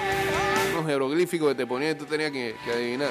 unos 0.72 0.86
jeroglíficos 0.86 1.48
que 1.48 1.54
te 1.54 1.66
ponían 1.66 1.92
y 1.92 1.94
tú 1.98 2.04
tenías 2.04 2.30
que, 2.30 2.54
que 2.64 2.72
adivinar 2.72 3.10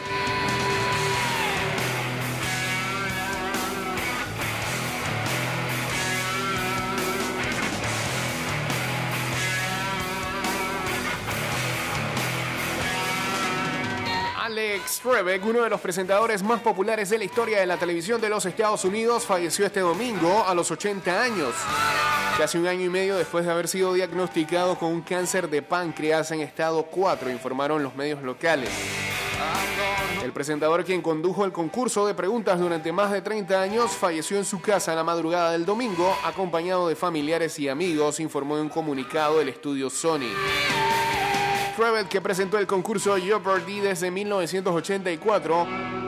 Alex 14.58 15.02
Trebek, 15.02 15.46
uno 15.46 15.62
de 15.62 15.70
los 15.70 15.80
presentadores 15.80 16.42
más 16.42 16.62
populares 16.62 17.12
de 17.12 17.20
la 17.20 17.26
historia 17.26 17.60
de 17.60 17.68
la 17.68 17.78
televisión 17.78 18.20
de 18.20 18.28
los 18.28 18.44
Estados 18.44 18.84
Unidos, 18.86 19.24
falleció 19.24 19.68
este 19.68 19.82
domingo 19.82 20.44
a 20.48 20.56
los 20.56 20.72
80 20.72 21.22
años. 21.22 21.54
Casi 22.40 22.58
un 22.58 22.66
año 22.66 22.86
y 22.86 22.90
medio 22.90 23.18
después 23.18 23.46
de 23.46 23.52
haber 23.52 23.68
sido 23.68 23.94
diagnosticado 23.94 24.76
con 24.80 24.92
un 24.92 25.02
cáncer 25.02 25.48
de 25.48 25.62
páncreas 25.62 26.32
en 26.32 26.40
estado 26.40 26.82
4, 26.82 27.30
informaron 27.30 27.84
los 27.84 27.96
medios 27.96 28.24
locales. 28.24 28.72
El 30.24 30.32
presentador 30.32 30.84
quien 30.84 31.04
condujo 31.04 31.46
el 31.46 31.52
concurso 31.52 32.08
de 32.08 32.16
preguntas 32.16 32.60
durante 32.60 32.92
más 32.92 33.12
de 33.12 33.22
30 33.22 33.62
años 33.62 33.92
falleció 33.92 34.38
en 34.38 34.46
su 34.46 34.60
casa 34.60 34.96
la 34.96 35.04
madrugada 35.04 35.52
del 35.52 35.68
domingo, 35.68 36.18
acompañado 36.26 36.88
de 36.88 36.96
familiares 36.96 37.60
y 37.60 37.70
amigos, 37.70 38.20
informó 38.20 38.56
en 38.56 38.64
un 38.64 38.70
comunicado 38.70 39.40
el 39.40 39.50
estudio 39.50 39.92
Sony. 39.92 40.34
Trevet, 41.78 42.08
que 42.10 42.22
presentó 42.22 42.58
el 42.58 42.66
concurso 42.66 43.16
Jeopardy 43.18 43.80
desde 43.82 44.10
1984, 44.10 45.62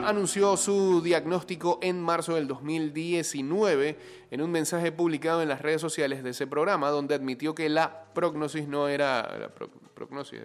anunció 0.04 0.56
su 0.56 1.00
diagnóstico 1.00 1.78
en 1.80 2.02
marzo 2.02 2.34
del 2.34 2.48
2019 2.48 3.96
en 4.32 4.42
un 4.42 4.50
mensaje 4.50 4.90
publicado 4.90 5.42
en 5.42 5.48
las 5.48 5.62
redes 5.62 5.80
sociales 5.80 6.24
de 6.24 6.30
ese 6.30 6.48
programa, 6.48 6.90
donde 6.90 7.14
admitió 7.14 7.54
que 7.54 7.68
la 7.68 8.04
prognosis 8.12 8.66
no 8.66 8.88
era... 8.88 9.22
La 9.38 9.48
pro- 9.48 9.70
prognosis... 9.94 10.40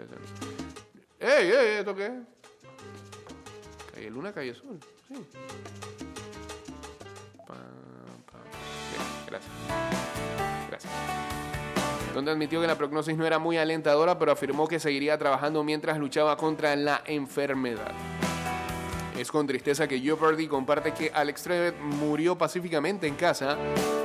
¡Ey, 1.20 1.48
ey, 1.50 1.78
esto 1.80 1.96
qué? 1.96 2.12
Calle 3.96 4.10
Luna, 4.12 4.32
Calle 4.32 4.54
Sol. 4.54 4.80
Sí. 5.08 5.16
Gracias. 9.28 9.52
Gracias. 10.70 10.94
Donde 12.15 12.32
admitió 12.32 12.62
que 12.62 12.67
la 12.67 12.78
prognosis 12.78 13.17
no 13.17 13.25
era 13.25 13.39
muy 13.39 13.58
alentadora, 13.58 14.17
pero 14.17 14.32
afirmó 14.32 14.69
que 14.69 14.80
seguiría 14.80 15.17
trabajando 15.17 15.65
mientras 15.65 15.99
luchaba 15.99 16.38
contra 16.38 16.73
la 16.78 17.01
enfermedad. 17.06 17.91
Es 19.17 19.32
con 19.32 19.47
tristeza 19.47 19.88
que 19.88 19.99
Jeopardy 19.99 20.47
comparte 20.47 20.93
que 20.93 21.10
Alex 21.13 21.43
Trevet 21.43 21.80
murió 21.80 22.38
pacíficamente 22.38 23.08
en 23.08 23.15
casa 23.15 23.58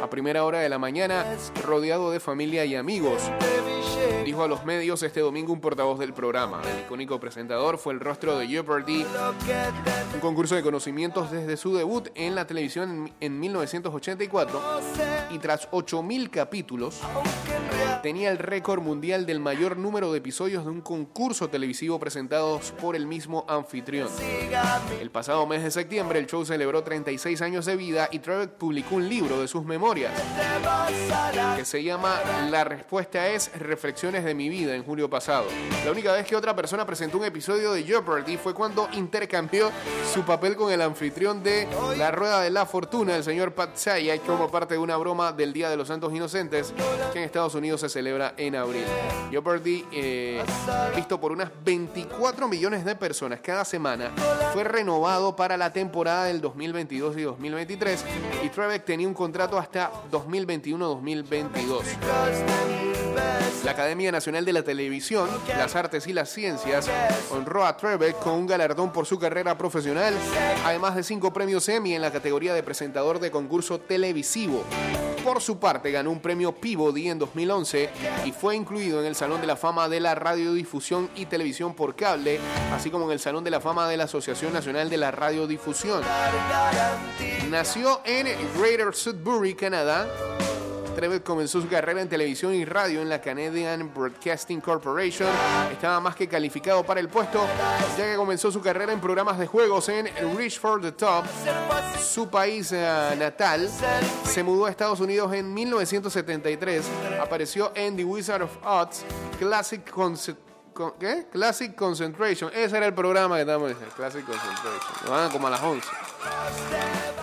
a 0.03 0.09
primera 0.09 0.45
hora 0.45 0.61
de 0.61 0.69
la 0.69 0.79
mañana, 0.79 1.25
rodeado 1.65 2.11
de 2.13 2.21
familia 2.21 2.65
y 2.65 2.77
amigos. 2.77 3.23
Dijo 4.25 4.45
a 4.45 4.49
los 4.49 4.65
medios 4.65 5.03
este 5.03 5.21
domingo 5.21 5.53
un 5.53 5.61
portavoz 5.61 5.99
del 5.99 6.13
programa. 6.13 6.63
El 6.63 6.81
icónico 6.81 7.19
presentador 7.19 7.79
fue 7.79 7.93
el 7.93 8.01
rostro 8.01 8.39
de 8.39 8.47
Jeopardy, 8.47 9.05
un 10.15 10.21
concurso 10.21 10.55
de 10.55 10.63
conocimientos 10.63 11.31
desde 11.31 11.57
su 11.57 11.75
debut 11.75 12.09
en 12.15 12.35
la 12.35 12.47
televisión 12.47 13.09
en, 13.21 13.33
en 13.33 13.41
1984 13.41 14.81
y 15.31 15.39
tras 15.39 15.69
8.000 15.71 16.31
capítulos 16.31 17.01
tenía 18.03 18.31
el 18.31 18.39
récord 18.39 18.83
mundial 18.83 19.27
del 19.27 19.41
mayor 19.41 19.77
número 19.77 20.13
de 20.13 20.19
episodios 20.19 20.65
de 20.65 20.71
un 20.71 20.81
concurso 20.81 21.49
televisivo 21.49 21.99
presentados 21.99 22.73
por 22.73 22.97
el 22.97 23.07
mismo 23.07 23.45
anfitrión. 23.49 24.09
El 25.01 25.11
pasado 25.11 25.47
mes 25.47 25.63
de 25.63 25.71
septiembre 25.71 26.19
el 26.19 26.27
show 26.27 26.45
celebró 26.45 26.85
36 26.85 27.41
años 27.41 27.65
de 27.65 27.75
vida 27.75 28.11
y 28.13 28.19
Trevet 28.19 28.51
publicó 28.51 28.97
un 28.97 29.09
libro 29.09 29.41
de 29.41 29.49
sus 29.49 29.65
memorias 29.65 30.13
que 31.57 31.65
se 31.65 31.83
llama 31.83 32.21
La 32.51 32.65
respuesta 32.65 33.27
es 33.29 33.51
Reflexiones 33.59 34.25
de 34.25 34.35
mi 34.35 34.51
vida 34.51 34.75
en 34.75 34.85
julio 34.85 35.09
pasado. 35.09 35.47
La 35.87 35.91
única 35.91 36.13
vez 36.13 36.27
que 36.27 36.37
otra 36.37 36.55
persona 36.55 36.85
presentó 36.85 37.17
un 37.17 37.25
episodio 37.25 37.73
de 37.73 37.83
Jeopardy 37.83 38.37
fue 38.37 38.53
cuando 38.53 38.91
intercambió 38.93 39.71
su 40.13 40.23
papel 40.23 40.55
con 40.55 40.71
el 40.71 40.83
anfitrión 40.83 41.43
de 41.43 41.67
La 41.97 42.11
Rueda 42.11 42.43
de 42.43 42.51
la 42.51 42.67
Fortuna, 42.67 43.17
el 43.17 43.25
señor 43.25 43.55
Pat 43.55 43.77
Sayek, 43.77 44.27
como 44.27 44.51
parte 44.51 44.75
de 44.75 44.81
una 44.81 44.99
broma 44.99 45.33
del 45.33 45.55
Día 45.55 45.71
de 45.71 45.79
los 45.79 45.89
Santos 45.89 46.13
Inocentes 46.13 46.75
que 47.15 47.21
en 47.21 47.25
Estados 47.25 47.55
Unidos 47.55 47.81
se 47.81 47.89
celebra 47.89 48.35
en 48.37 48.55
abril. 48.55 48.85
Jeopardy, 49.31 49.87
eh, 49.93 50.45
visto 50.95 51.19
por 51.19 51.33
unas 51.33 51.51
24 51.65 52.49
millones 52.49 52.85
de 52.85 52.97
personas 52.97 53.41
cada 53.41 53.65
semana, 53.65 54.11
fue 54.53 54.65
renovado 54.65 54.90
para 55.37 55.57
la 55.57 55.73
temporada 55.73 56.25
del 56.25 56.41
2022 56.41 57.17
y 57.17 57.23
2023 57.23 58.05
y 58.45 58.49
Trebek 58.49 58.85
tenía 58.85 59.07
un 59.07 59.15
contrato 59.15 59.57
hasta 59.57 59.93
2021-2022. 60.11 62.90
La 63.65 63.73
Academia 63.73 64.11
Nacional 64.11 64.45
de 64.45 64.53
la 64.53 64.63
Televisión, 64.63 65.29
las 65.49 65.77
Artes 65.77 66.07
y 66.07 66.13
las 66.13 66.31
Ciencias 66.31 66.89
honró 67.31 67.65
a 67.65 67.77
Trebek 67.77 68.19
con 68.19 68.33
un 68.33 68.47
galardón 68.47 68.93
por 68.93 69.07
su 69.07 69.19
carrera 69.19 69.57
profesional, 69.57 70.15
además 70.65 70.97
de 70.97 71.03
cinco 71.03 71.33
premios 71.33 71.69
Emmy 71.69 71.95
en 71.95 72.03
la 72.03 72.11
categoría 72.11 72.55
de 72.55 72.63
presentador 72.63 73.21
de 73.21 73.31
concurso 73.31 73.79
televisivo. 73.79 74.65
Por 75.25 75.43
su 75.43 75.59
parte, 75.59 75.91
ganó 75.91 76.11
un 76.11 76.21
premio 76.21 76.53
Peabody 76.53 77.11
en 77.11 77.19
2011 77.19 77.91
y 78.25 78.33
fue 78.33 78.57
incluido 78.57 79.01
en 79.01 79.07
el 79.07 79.15
Salón 79.15 79.41
de 79.41 79.47
la 79.47 79.57
Fama 79.57 79.89
de 79.89 80.01
la 80.01 80.15
Radiodifusión 80.15 81.11
y 81.15 81.27
Televisión 81.27 81.75
por 81.75 81.95
Cable, 81.95 82.41
así 82.73 82.91
como 82.91 83.05
en 83.05 83.13
el 83.13 83.21
Salón 83.21 83.45
de 83.45 83.51
la 83.51 83.61
Fama 83.61 83.87
de 83.89 83.99
la 83.99 84.05
Asociación 84.05 84.53
Nacional 84.53 84.89
de 84.89 84.97
la 84.97 85.11
Radiodifusión. 85.11 86.03
Nació 87.51 88.01
en 88.05 88.29
Greater 88.59 88.95
Sudbury, 88.95 89.55
Canadá. 89.55 90.09
Trevet 90.95 91.23
comenzó 91.23 91.61
su 91.61 91.69
carrera 91.69 92.01
en 92.03 92.09
televisión 92.09 92.55
y 92.55 92.65
radio 92.65 93.01
en 93.01 93.09
la 93.09 93.21
Canadian 93.21 93.93
Broadcasting 93.95 94.61
Corporation. 94.61 95.29
Estaba 95.73 96.01
más 96.01 96.17
que 96.17 96.29
calificado 96.29 96.85
para 96.85 97.01
el 97.01 97.09
puesto, 97.09 97.47
ya 97.97 98.11
que 98.11 98.17
comenzó 98.17 98.51
su 98.51 98.61
carrera 98.61 98.93
en 98.93 99.01
programas 99.01 99.39
de 99.39 99.47
juegos 99.47 99.89
en 99.89 100.09
Reach 100.37 100.59
for 100.59 100.81
the 100.81 100.93
Top, 100.93 101.25
su 102.01 102.29
país 102.29 102.73
eh, 102.73 103.15
natal. 103.19 103.71
Se 104.25 104.43
mudó 104.43 104.67
a 104.67 104.71
Estados 104.71 105.01
Unidos 105.01 105.33
en 105.33 105.53
1973. 105.55 106.85
Apareció 107.21 107.73
en 107.75 107.97
The 107.97 108.05
Wizard 108.05 108.43
of 108.43 108.57
Oz, 108.65 109.05
Classic 109.39 109.83
Concentration. 111.75 112.51
Ese 112.55 112.77
era 112.77 112.87
el 112.87 112.95
programa 112.95 113.37
que 113.37 113.43
estábamos 113.43 113.69
diciendo. 113.69 113.95
Classic 113.97 114.25
Concentration. 114.25 115.31
Como 115.31 115.47
a 115.47 115.51
las 115.51 115.63
11. 115.63 115.89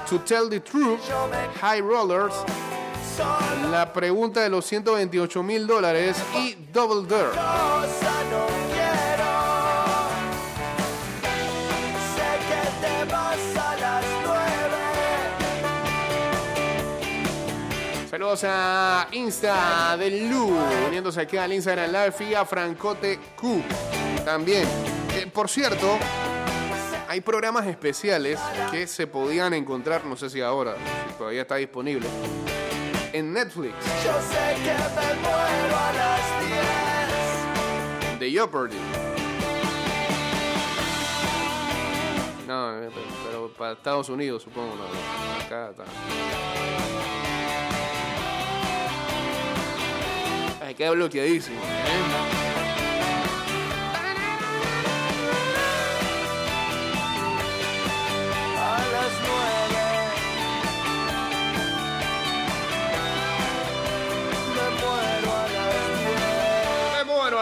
To 0.10 0.20
Tell 0.22 0.50
the 0.50 0.60
Truth, 0.60 1.02
High 1.60 1.82
Rollers, 1.82 2.34
La 3.72 3.92
pregunta 3.94 4.42
de 4.42 4.50
los 4.50 4.66
128 4.66 5.42
mil 5.42 5.66
dólares 5.66 6.18
y 6.38 6.56
Double 6.72 7.08
Dare. 7.08 7.32
Saludos 18.10 18.44
a 18.46 19.08
Insta 19.12 19.98
del 19.98 20.30
Lu, 20.30 20.56
uniéndose 20.88 21.22
aquí 21.22 21.38
al 21.38 21.54
Instagram 21.54 21.92
Live 21.92 22.30
y 22.30 22.34
a 22.34 22.46
Francote 22.46 23.20
Q 23.36 23.62
también. 24.26 24.68
Eh, 25.14 25.28
por 25.34 25.50
cierto, 25.50 25.98
hay 27.08 27.22
programas 27.22 27.66
especiales 27.68 28.40
que 28.72 28.86
se 28.86 29.08
podían 29.08 29.54
encontrar, 29.54 30.06
no 30.06 30.16
sé 30.16 30.30
si 30.30 30.42
ahora, 30.42 30.76
si 31.08 31.14
todavía 31.14 31.42
está 31.42 31.56
disponible, 31.56 32.08
en 33.14 33.34
Netflix. 33.34 33.74
De 38.20 38.32
Jeopardy. 38.32 38.78
No, 42.48 42.82
eh, 42.82 42.90
pero, 42.94 43.08
pero 43.26 43.54
para 43.58 43.74
Estados 43.74 44.10
Unidos, 44.10 44.44
supongo. 44.44 44.74
No, 44.76 45.46
acá 45.46 45.72
está. 45.72 45.84
Ay, 50.66 50.74
queda 50.76 50.92
bloqueadísimo. 50.92 51.58
¿eh? 51.58 51.98
Me 52.00 52.08
muero 59.28 59.67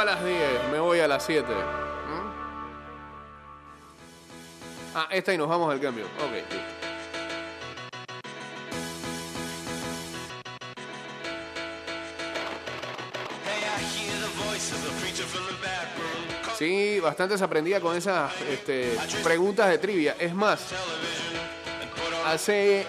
las 0.05 0.23
10, 0.23 0.69
me 0.71 0.79
voy 0.79 0.99
a 0.99 1.07
las 1.07 1.25
7. 1.25 1.51
¿Mm? 1.51 2.25
Ah, 4.93 5.07
esta 5.11 5.33
y 5.33 5.37
nos 5.37 5.49
vamos 5.49 5.71
al 5.71 5.81
cambio. 5.81 6.05
Ok. 6.05 6.43
Sí, 16.57 16.99
bastante 17.01 17.37
se 17.37 17.43
aprendía 17.43 17.81
con 17.81 17.97
esas 17.97 18.31
este, 18.43 18.97
preguntas 19.23 19.67
de 19.69 19.77
trivia. 19.77 20.15
Es 20.17 20.33
más, 20.33 20.67
hace 22.25 22.85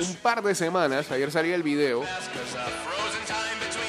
un 0.00 0.16
par 0.16 0.42
de 0.42 0.54
semanas, 0.54 1.10
ayer 1.12 1.30
salía 1.30 1.54
el 1.54 1.62
video, 1.62 2.02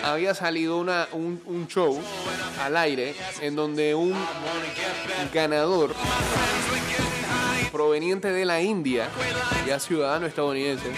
había 0.04 0.36
salido 0.36 0.78
una, 0.78 1.08
un, 1.14 1.42
un 1.46 1.68
show 1.68 2.00
al 2.62 2.78
aire 2.78 3.16
en 3.42 3.56
donde 3.56 3.96
un 3.96 4.14
ganador 5.34 5.96
proveniente 7.72 8.32
de 8.32 8.46
la 8.46 8.62
India, 8.62 9.10
ya 9.66 9.80
ciudadano 9.80 10.28
estadounidense, 10.28 10.92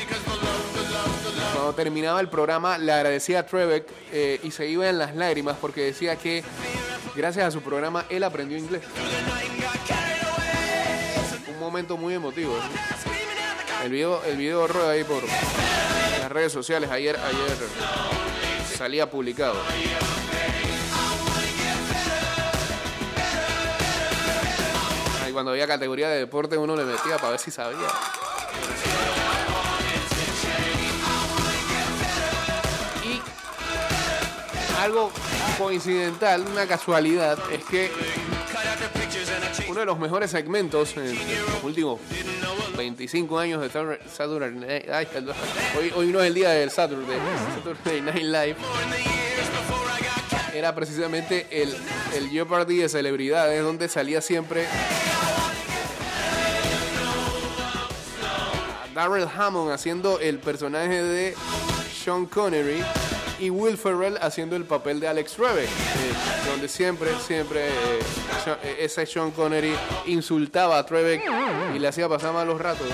cuando 1.54 1.74
terminaba 1.74 2.20
el 2.20 2.28
programa 2.28 2.78
le 2.78 2.91
agradecía 2.91 3.39
a 3.39 3.46
Trebek 3.46 3.88
eh, 4.12 4.39
y 4.44 4.52
se 4.52 4.68
iba 4.68 4.89
en 4.89 4.98
las 4.98 5.15
lágrimas 5.15 5.56
porque 5.62 5.82
decía 5.82 6.15
que 6.18 6.44
gracias 7.15 7.46
a 7.46 7.52
su 7.52 7.62
programa 7.62 8.06
él 8.10 8.24
aprendió 8.24 8.58
inglés. 8.58 8.84
Un 11.48 11.60
momento 11.60 11.96
muy 11.96 12.13
emotivo. 12.13 12.56
¿no? 12.56 13.84
El 13.84 13.91
video, 13.91 14.24
el 14.26 14.38
video 14.38 14.68
rueda 14.68 14.91
ahí 14.91 15.04
por 15.04 15.24
las 16.20 16.32
redes 16.32 16.52
sociales 16.52 16.91
ayer, 16.91 17.18
ayer 17.18 17.58
salía 18.76 19.10
publicado. 19.10 19.56
Ay, 25.24 25.32
cuando 25.32 25.52
había 25.52 25.68
categoría 25.68 26.10
de 26.10 26.20
deporte 26.20 26.58
uno 26.58 26.76
le 26.76 26.84
metía 26.84 27.18
para 27.18 27.32
ver 27.32 27.40
si 27.40 27.52
sabía. 27.52 27.88
Y 33.04 33.22
algo 34.82 35.12
coincidental, 35.58 36.46
una 36.52 36.68
casualidad, 36.68 37.38
es 37.52 37.64
que 37.66 37.92
uno 39.76 39.82
de 39.82 39.86
los 39.88 40.00
mejores 40.00 40.32
segmentos 40.32 40.96
en 40.96 41.14
los 41.14 41.64
últimos 41.66 42.00
25 42.78 43.38
años 43.38 43.62
de 43.62 43.70
Saturday- 43.70 44.54
Night 44.54 45.10
hoy, 45.78 45.92
hoy 45.98 46.08
no 46.14 46.22
es 46.22 46.28
el 46.28 46.34
día 46.34 46.52
del 46.52 46.72
Saturday, 46.72 47.18
Saturday 47.62 48.00
Night 48.00 48.24
Live. 48.24 48.56
Era 50.54 50.74
precisamente 50.74 51.46
el, 51.52 51.76
el 52.16 52.30
Jeopardy 52.30 52.78
de 52.78 52.88
celebridades 52.88 53.62
donde 53.62 53.90
salía 53.90 54.22
siempre 54.22 54.66
Darrell 58.94 59.28
Hammond 59.38 59.74
haciendo 59.74 60.22
el 60.22 60.40
personaje 60.40 61.04
de 61.04 61.36
Sean 62.02 62.26
Connery 62.28 62.82
y 63.39 63.50
Will 63.50 63.78
Ferrell 63.78 64.17
haciendo 64.21 64.56
el 64.56 64.63
papel 64.63 65.00
de 65.00 65.08
Alex 65.08 65.34
Trebek, 65.34 65.65
eh, 65.65 66.50
donde 66.50 66.67
siempre, 66.67 67.10
siempre 67.26 67.67
eh, 67.67 68.00
eh, 68.63 68.78
ese 68.80 69.06
Sean 69.06 69.32
Connery 69.32 69.76
insultaba 70.06 70.78
a 70.78 70.86
Trebek 70.86 71.24
y 71.76 71.80
le 71.80 71.88
hacía 71.88 72.08
pasar 72.08 72.34
malos 72.34 72.60
ratos. 72.60 72.88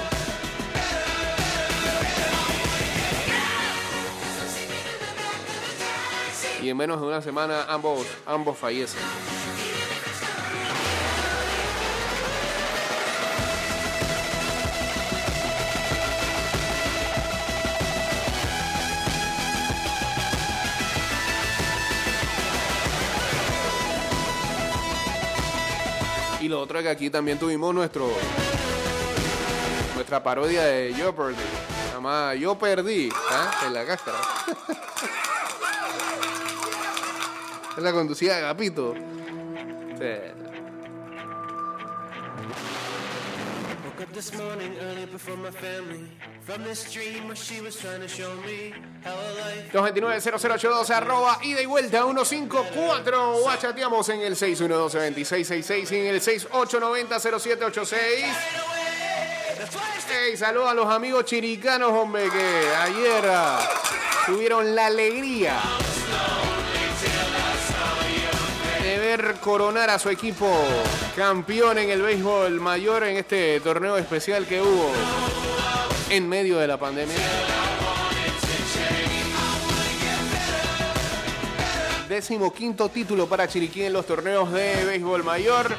Y 6.62 6.69
en 6.69 6.77
menos 6.77 7.01
de 7.01 7.08
una 7.08 7.21
semana 7.21 7.63
ambos, 7.67 8.06
ambos 8.25 8.58
fallecen. 8.58 9.01
Lo 26.52 26.60
otro 26.60 26.78
es 26.80 26.84
que 26.84 26.90
aquí 26.90 27.10
también 27.10 27.40
tuvimos 27.40 27.74
nuestro 27.74 28.12
nuestra 29.96 30.22
parodia 30.22 30.64
de 30.64 30.94
Yo 30.94 31.16
Perdí. 31.16 31.38
Llamada 31.94 32.36
Yo 32.36 32.60
Perdí, 32.60 33.10
¿ah? 33.32 33.52
en 33.66 33.74
la 33.74 33.86
cáscara. 33.86 34.18
Es 37.78 37.82
la 37.82 37.94
conducida 37.94 38.36
de 38.36 38.42
Gapito. 38.42 38.94
Sí. 39.98 40.06
From 46.52 46.64
this 46.66 46.92
dream 46.92 47.28
where 47.28 47.36
she 47.38 47.62
was 47.62 47.78
trying 47.78 48.02
to 48.02 48.10
show 48.10 48.36
me 48.46 48.74
how 49.06 49.14
a 49.14 49.32
life 49.40 49.72
229-0082 49.72 50.90
arroba 50.90 51.40
ida 51.44 51.62
y 51.62 51.66
vuelta 51.66 52.04
154 52.04 53.38
o 53.38 53.50
en 54.12 54.20
el 54.20 54.36
612-2666 54.36 55.92
y 55.92 55.96
en 55.96 56.08
el 56.08 56.20
6890-0786 56.20 57.96
Hey, 60.10 60.36
saludos 60.36 60.72
a 60.72 60.74
los 60.74 60.88
amigos 60.88 61.24
chiricanos, 61.24 61.94
hombre, 61.94 62.30
que 62.30 62.68
ayer 62.82 63.24
ah, 63.30 63.62
tuvieron 64.26 64.76
la 64.76 64.88
alegría 64.88 65.58
de 68.84 68.98
ver 68.98 69.36
coronar 69.40 69.90
a 69.90 69.98
su 69.98 70.10
equipo 70.10 70.54
campeón 71.16 71.78
en 71.78 71.92
el 71.92 72.02
béisbol 72.02 72.60
mayor 72.60 73.06
en 73.06 73.16
este 73.16 73.62
torneo 73.62 73.96
especial 73.96 74.46
que 74.46 74.62
hubo 74.62 74.92
en 76.12 76.28
medio 76.28 76.60
de 76.60 76.67
la 76.67 76.78
pandemia. 76.78 77.15
Décimo 82.10 82.54
quinto 82.54 82.89
título 82.89 83.28
para 83.28 83.47
Chiriquí 83.47 83.84
en 83.84 83.93
los 83.93 84.06
torneos 84.06 84.52
de 84.52 84.84
béisbol 84.84 85.24
mayor. 85.24 85.74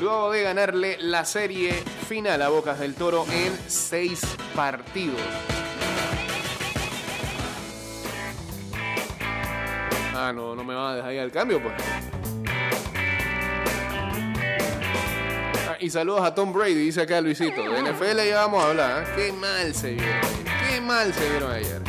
Luego 0.00 0.30
de 0.30 0.42
ganarle 0.42 0.96
la 1.00 1.26
serie 1.26 1.74
final 2.08 2.40
a 2.40 2.48
Bocas 2.48 2.78
del 2.78 2.94
Toro 2.94 3.26
en 3.30 3.54
seis 3.68 4.22
partidos. 4.56 5.20
Ah, 10.14 10.32
no, 10.34 10.56
no 10.56 10.64
me 10.64 10.74
van 10.74 10.92
a 10.92 10.96
dejar 10.96 11.12
ir 11.12 11.20
al 11.20 11.30
cambio, 11.30 11.62
pues. 11.62 12.17
Y 15.80 15.90
saludos 15.90 16.22
a 16.22 16.34
Tom 16.34 16.52
Brady, 16.52 16.74
dice 16.74 17.02
acá 17.02 17.20
Luisito. 17.20 17.62
De 17.62 17.82
NFL 17.82 18.18
ya 18.26 18.46
vamos 18.46 18.64
a 18.64 18.68
hablar. 18.68 19.02
¿eh? 19.02 19.12
Qué 19.16 19.32
mal 19.32 19.74
se 19.74 19.92
vieron 19.92 20.14
ayer. 20.16 20.44
Qué 20.68 20.80
mal 20.80 21.14
se 21.14 21.28
vieron 21.28 21.52
ayer. 21.52 21.82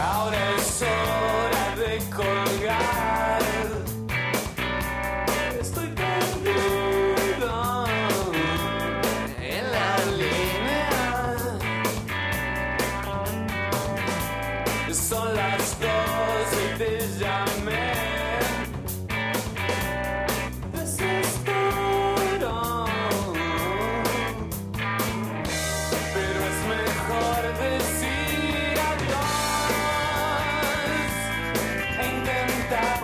Ahora 0.00 0.38
es 0.56 0.82
hora 0.82 1.76
de 1.76 1.98
colgar. 2.10 2.87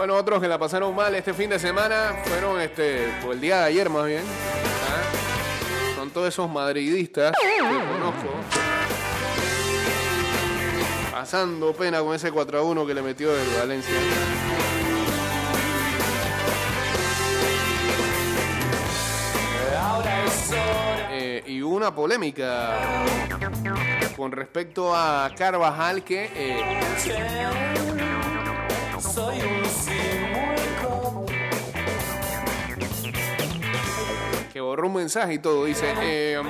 Bueno, 0.04 0.20
otros 0.20 0.38
que 0.38 0.48
la 0.48 0.58
pasaron 0.58 0.94
mal 0.94 1.14
este 1.14 1.32
fin 1.32 1.48
de 1.48 1.58
semana 1.58 2.14
fueron 2.26 2.60
este, 2.60 3.08
pues 3.22 3.36
el 3.36 3.40
día 3.40 3.60
de 3.60 3.64
ayer 3.64 3.88
más 3.88 4.04
bien. 4.04 4.20
¿ah? 4.20 5.94
Son 5.96 6.10
todos 6.10 6.28
esos 6.28 6.46
madridistas. 6.50 7.32
Pasando 11.10 11.72
pena 11.72 12.00
con 12.00 12.14
ese 12.14 12.30
4 12.30 12.58
a 12.58 12.62
1 12.62 12.86
que 12.86 12.92
le 12.92 13.00
metió 13.00 13.34
el 13.34 13.48
Valencia. 13.58 13.94
Eh, 21.12 21.44
y 21.46 21.62
una 21.62 21.94
polémica 21.94 22.78
con 24.14 24.32
respecto 24.32 24.94
a 24.94 25.30
Carvajal 25.34 26.04
que 26.04 26.30
eh, 26.34 26.80
Soy 29.00 29.40
un 29.40 29.64
simulco. 29.64 31.26
que 34.52 34.60
borró 34.60 34.86
un 34.86 34.94
mensaje 34.94 35.34
y 35.34 35.38
todo. 35.40 35.64
Dice, 35.64 35.92
eh, 36.00 36.40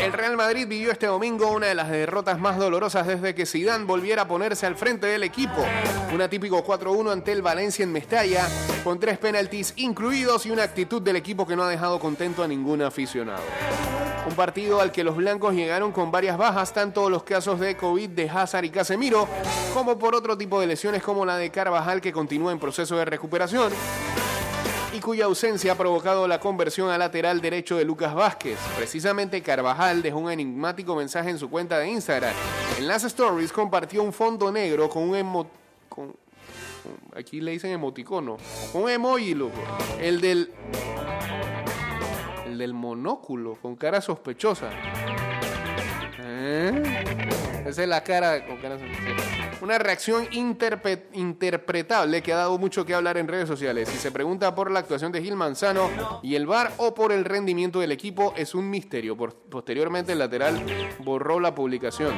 el 0.00 0.12
Real 0.12 0.36
Madrid 0.36 0.66
vivió 0.66 0.90
este 0.90 1.06
domingo 1.06 1.52
una 1.52 1.68
de 1.68 1.76
las 1.76 1.90
derrotas 1.90 2.40
más 2.40 2.58
dolorosas 2.58 3.06
desde 3.06 3.36
que 3.36 3.46
Zidane 3.46 3.84
volviera 3.84 4.22
a 4.22 4.28
ponerse 4.28 4.66
al 4.66 4.74
frente 4.74 5.06
del 5.06 5.22
equipo. 5.22 5.64
Un 6.12 6.20
atípico 6.20 6.64
4-1 6.64 7.12
ante 7.12 7.30
el 7.30 7.40
Valencia 7.40 7.84
en 7.84 7.92
Mestalla, 7.92 8.48
con 8.82 8.98
tres 8.98 9.16
penaltis 9.18 9.74
incluidos 9.76 10.44
y 10.46 10.50
una 10.50 10.64
actitud 10.64 11.00
del 11.00 11.14
equipo 11.14 11.46
que 11.46 11.54
no 11.54 11.62
ha 11.62 11.68
dejado 11.68 12.00
contento 12.00 12.42
a 12.42 12.48
ningún 12.48 12.82
aficionado. 12.82 13.42
Un 14.26 14.36
partido 14.36 14.80
al 14.80 14.92
que 14.92 15.02
los 15.04 15.16
blancos 15.16 15.54
llegaron 15.54 15.92
con 15.92 16.10
varias 16.10 16.38
bajas, 16.38 16.72
tanto 16.72 17.10
los 17.10 17.24
casos 17.24 17.58
de 17.58 17.76
COVID 17.76 18.10
de 18.10 18.30
Hazard 18.30 18.64
y 18.64 18.70
Casemiro, 18.70 19.26
como 19.74 19.98
por 19.98 20.14
otro 20.14 20.38
tipo 20.38 20.60
de 20.60 20.68
lesiones 20.68 21.02
como 21.02 21.26
la 21.26 21.36
de 21.36 21.50
Carvajal 21.50 22.00
que 22.00 22.12
continúa 22.12 22.52
en 22.52 22.58
proceso 22.58 22.96
de 22.96 23.04
recuperación 23.04 23.72
y 24.92 25.00
cuya 25.00 25.24
ausencia 25.24 25.72
ha 25.72 25.74
provocado 25.74 26.28
la 26.28 26.38
conversión 26.38 26.90
a 26.90 26.98
lateral 26.98 27.40
derecho 27.40 27.76
de 27.76 27.84
Lucas 27.84 28.14
Vázquez. 28.14 28.58
Precisamente 28.76 29.42
Carvajal 29.42 30.02
dejó 30.02 30.18
un 30.18 30.30
enigmático 30.30 30.94
mensaje 30.94 31.30
en 31.30 31.38
su 31.38 31.48
cuenta 31.48 31.78
de 31.78 31.88
Instagram. 31.88 32.34
En 32.78 32.86
las 32.86 33.04
stories 33.04 33.52
compartió 33.52 34.02
un 34.02 34.12
fondo 34.12 34.52
negro 34.52 34.88
con 34.88 35.04
un 35.04 35.16
emo... 35.16 35.50
aquí 37.16 37.40
le 37.40 37.52
dicen 37.52 37.70
emoticono. 37.70 38.36
Un 38.74 38.90
emoji. 38.90 39.34
El 39.98 40.20
del... 40.20 40.52
El 42.52 42.58
del 42.58 42.74
monóculo, 42.74 43.56
con 43.62 43.76
cara 43.76 44.02
sospechosa. 44.02 44.68
¿Eh? 46.22 46.82
Esa 47.66 47.82
es 47.82 47.88
la 47.88 48.04
cara 48.04 48.46
con 48.46 48.58
cara 48.58 48.78
sospechosa. 48.78 49.26
Una 49.62 49.78
reacción 49.78 50.26
interpre- 50.32 51.04
interpretable 51.14 52.22
que 52.22 52.30
ha 52.34 52.36
dado 52.36 52.58
mucho 52.58 52.84
que 52.84 52.92
hablar 52.92 53.16
en 53.16 53.26
redes 53.26 53.48
sociales. 53.48 53.88
Si 53.88 53.96
se 53.96 54.12
pregunta 54.12 54.54
por 54.54 54.70
la 54.70 54.80
actuación 54.80 55.12
de 55.12 55.22
Gil 55.22 55.34
Manzano 55.34 55.88
y 56.22 56.34
el 56.34 56.46
VAR 56.46 56.72
o 56.76 56.92
por 56.92 57.10
el 57.12 57.24
rendimiento 57.24 57.80
del 57.80 57.90
equipo, 57.90 58.34
es 58.36 58.54
un 58.54 58.68
misterio. 58.68 59.16
Posteriormente, 59.16 60.12
el 60.12 60.18
lateral 60.18 60.62
borró 60.98 61.40
la 61.40 61.54
publicación. 61.54 62.12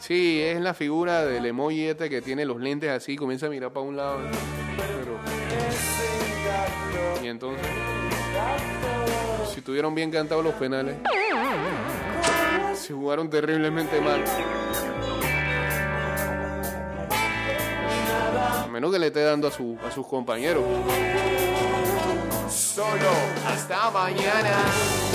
Sí, 0.00 0.42
es 0.42 0.60
la 0.60 0.74
figura 0.74 1.24
del 1.24 1.46
emoji 1.46 1.86
este 1.86 2.10
que 2.10 2.20
tiene 2.20 2.44
los 2.44 2.60
lentes 2.60 2.90
así 2.90 3.16
comienza 3.16 3.46
a 3.46 3.48
mirar 3.48 3.72
para 3.72 3.86
un 3.86 3.96
lado. 3.96 4.18
Pero... 4.76 5.43
Y 7.22 7.28
entonces, 7.28 7.66
si 9.54 9.60
tuvieron 9.60 9.94
bien 9.94 10.10
cantados 10.10 10.44
los 10.44 10.54
penales, 10.54 10.96
se 12.74 12.92
jugaron 12.92 13.30
terriblemente 13.30 14.00
mal. 14.00 14.22
A 18.62 18.66
menos 18.66 18.92
que 18.92 18.98
le 18.98 19.06
esté 19.06 19.22
dando 19.22 19.48
a, 19.48 19.50
a 19.50 19.90
sus 19.90 20.06
compañeros. 20.06 20.64
Solo 22.50 23.10
hasta 23.46 23.90
mañana. 23.90 25.13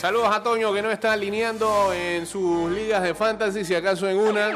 Saludos 0.00 0.28
a 0.30 0.40
Toño 0.44 0.72
que 0.72 0.80
no 0.80 0.92
está 0.92 1.12
alineando 1.12 1.92
en 1.92 2.24
sus 2.24 2.70
ligas 2.70 3.02
de 3.02 3.16
fantasy, 3.16 3.64
si 3.64 3.74
acaso 3.74 4.08
en 4.08 4.16
una. 4.16 4.50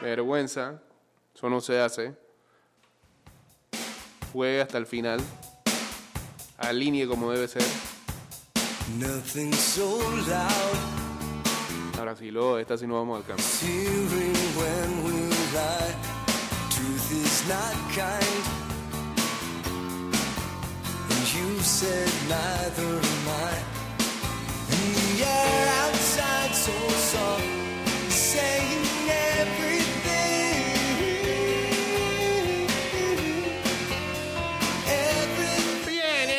Vergüenza. 0.00 0.80
Eso 1.34 1.50
no 1.50 1.60
se 1.60 1.78
hace. 1.78 2.14
Juegue 4.32 4.62
hasta 4.62 4.78
el 4.78 4.86
final. 4.86 5.20
Alinee 6.56 7.06
como 7.06 7.30
debe 7.30 7.48
ser. 7.48 7.62
Ahora 11.98 12.16
sí, 12.16 12.30
luego 12.30 12.58
esta 12.58 12.78
sí 12.78 12.86
no 12.86 12.94
vamos 12.94 13.18
al 13.18 13.26
campo. 13.26 13.42
you 21.34 21.58
said 21.60 22.08
neither 22.28 22.96
am 22.96 23.28
I. 23.28 23.77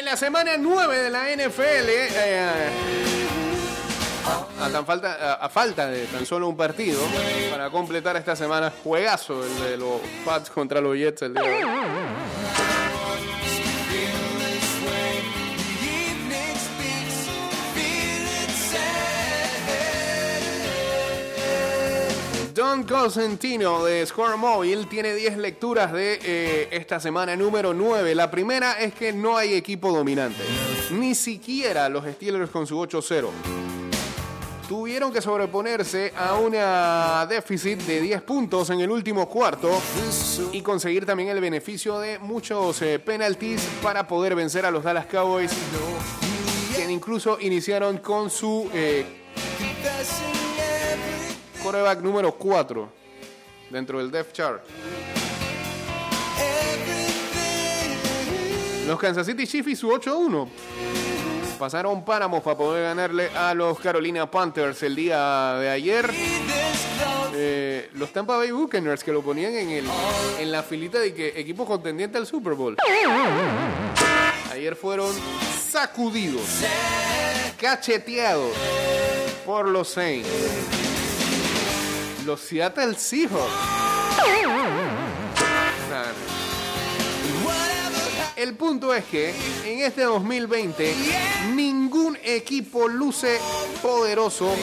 la 0.10 0.18
semana 0.18 0.58
9 0.58 0.98
de 0.98 1.10
la 1.12 1.30
NFL, 1.36 1.88
eh, 1.88 2.70
a, 4.60 4.70
tan 4.70 4.84
falta, 4.84 5.36
a, 5.36 5.50
falta 5.50 5.86
de 5.88 6.06
tan 6.08 6.26
solo 6.26 6.48
un 6.48 6.58
partido 6.58 7.00
para 7.52 7.70
completar 7.70 8.18
esta 8.18 8.36
semana, 8.36 8.74
juegazo 8.84 9.46
el 9.46 9.60
de 9.60 9.78
los 9.78 10.02
Pats 10.26 10.50
contra 10.50 10.82
los 10.82 10.98
Jets 10.98 11.22
el 11.22 11.36
día 11.36 11.44
de. 11.44 12.29
Don 22.70 22.84
Cosentino 22.84 23.84
de 23.84 24.06
Score 24.06 24.38
Mobile 24.38 24.86
tiene 24.86 25.16
10 25.16 25.38
lecturas 25.38 25.92
de 25.92 26.20
eh, 26.24 26.68
esta 26.70 27.00
semana 27.00 27.36
número 27.36 27.74
9. 27.74 28.14
La 28.14 28.30
primera 28.30 28.74
es 28.74 28.94
que 28.94 29.12
no 29.12 29.38
hay 29.38 29.56
equipo 29.56 29.92
dominante. 29.92 30.44
Ni 30.92 31.16
siquiera 31.16 31.90
los 31.90 32.06
Steelers 32.06 32.52
con 32.52 32.68
su 32.68 32.78
8-0. 32.78 33.30
Tuvieron 34.68 35.12
que 35.12 35.20
sobreponerse 35.20 36.14
a 36.16 36.36
una 36.36 37.26
déficit 37.28 37.80
de 37.82 38.02
10 38.02 38.22
puntos 38.22 38.70
en 38.70 38.82
el 38.82 38.92
último 38.92 39.28
cuarto 39.28 39.72
y 40.52 40.62
conseguir 40.62 41.08
también 41.08 41.30
el 41.30 41.42
beneficio 41.42 41.98
de 41.98 42.20
muchos 42.20 42.84
eh, 42.84 43.00
penalties 43.00 43.68
para 43.82 44.08
poder 44.08 44.36
vencer 44.36 44.68
a 44.68 44.70
los 44.70 44.84
Dallas 44.84 45.08
Cowboys, 45.08 45.52
quien 46.76 46.92
incluso 46.92 47.40
iniciaron 47.42 47.98
con 47.98 48.30
su 48.30 48.70
eh, 48.72 49.08
coreback 51.70 52.02
número 52.02 52.32
4 52.32 52.90
dentro 53.70 54.00
del 54.00 54.10
depth 54.10 54.34
chart. 54.34 54.64
Los 58.88 59.00
Kansas 59.00 59.28
City 59.28 59.46
Chiefs 59.46 59.70
y 59.70 59.76
su 59.76 59.90
8-1. 59.90 60.48
Pasaron 61.60 62.04
páramos 62.04 62.42
para 62.42 62.58
poder 62.58 62.86
ganarle 62.86 63.30
a 63.38 63.54
los 63.54 63.80
Carolina 63.80 64.32
Panthers 64.32 64.82
el 64.82 64.96
día 64.96 65.54
de 65.60 65.70
ayer. 65.70 66.10
Eh, 67.36 67.92
los 67.94 68.12
Tampa 68.12 68.38
Bay 68.38 68.50
Buccaneers 68.50 69.04
que 69.04 69.12
lo 69.12 69.22
ponían 69.22 69.54
en, 69.54 69.70
el, 69.70 69.86
en 70.40 70.52
la 70.52 70.64
filita 70.64 70.98
de 71.00 71.14
que 71.14 71.40
equipo 71.40 71.68
contendiente 71.68 72.18
al 72.18 72.26
Super 72.26 72.54
Bowl. 72.54 72.78
Ayer 74.52 74.76
fueron 74.76 75.14
sacudidos, 75.70 76.64
cacheteados 77.60 78.54
por 79.46 79.68
los 79.68 79.88
Saints. 79.88 80.89
Los 82.26 82.40
Seattle 82.42 82.96
Seahawks. 82.96 83.54
El 88.36 88.56
punto 88.56 88.94
es 88.94 89.04
que 89.06 89.34
en 89.66 89.80
este 89.80 90.04
2020 90.04 90.96
ningún 91.56 92.18
equipo 92.24 92.88
luce 92.88 93.38
poderoso 93.82 94.56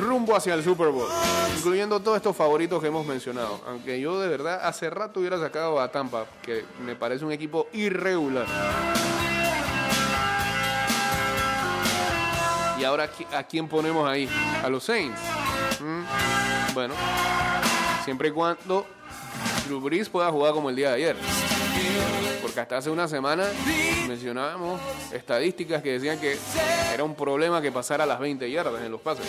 rumbo 0.00 0.34
hacia 0.34 0.54
el 0.54 0.64
Super 0.64 0.88
Bowl, 0.88 1.08
incluyendo 1.56 2.00
todos 2.00 2.16
estos 2.16 2.34
favoritos 2.36 2.80
que 2.82 2.88
hemos 2.88 3.06
mencionado. 3.06 3.60
Aunque 3.68 4.00
yo 4.00 4.20
de 4.20 4.28
verdad 4.28 4.60
hace 4.66 4.90
rato 4.90 5.20
hubiera 5.20 5.38
sacado 5.38 5.80
a 5.80 5.92
Tampa, 5.92 6.26
que 6.42 6.64
me 6.84 6.96
parece 6.96 7.24
un 7.24 7.30
equipo 7.32 7.68
irregular. 7.72 8.46
Y 12.80 12.84
ahora, 12.84 13.08
¿qui- 13.12 13.32
¿a 13.32 13.44
quién 13.44 13.68
ponemos 13.68 14.08
ahí? 14.08 14.28
A 14.64 14.68
los 14.68 14.82
Saints. 14.82 15.20
Bueno, 16.74 16.94
siempre 18.04 18.28
y 18.28 18.30
cuando 18.30 18.86
Drew 19.66 19.80
pueda 20.10 20.30
jugar 20.30 20.52
como 20.52 20.70
el 20.70 20.76
día 20.76 20.90
de 20.90 20.94
ayer. 20.96 21.16
Porque 22.40 22.60
hasta 22.60 22.78
hace 22.78 22.90
una 22.90 23.08
semana 23.08 23.44
mencionábamos 24.06 24.80
estadísticas 25.12 25.82
que 25.82 25.92
decían 25.92 26.18
que 26.18 26.38
era 26.92 27.04
un 27.04 27.14
problema 27.14 27.60
que 27.62 27.72
pasara 27.72 28.06
las 28.06 28.20
20 28.20 28.50
yardas 28.50 28.82
en 28.82 28.92
los 28.92 29.00
pases. 29.00 29.24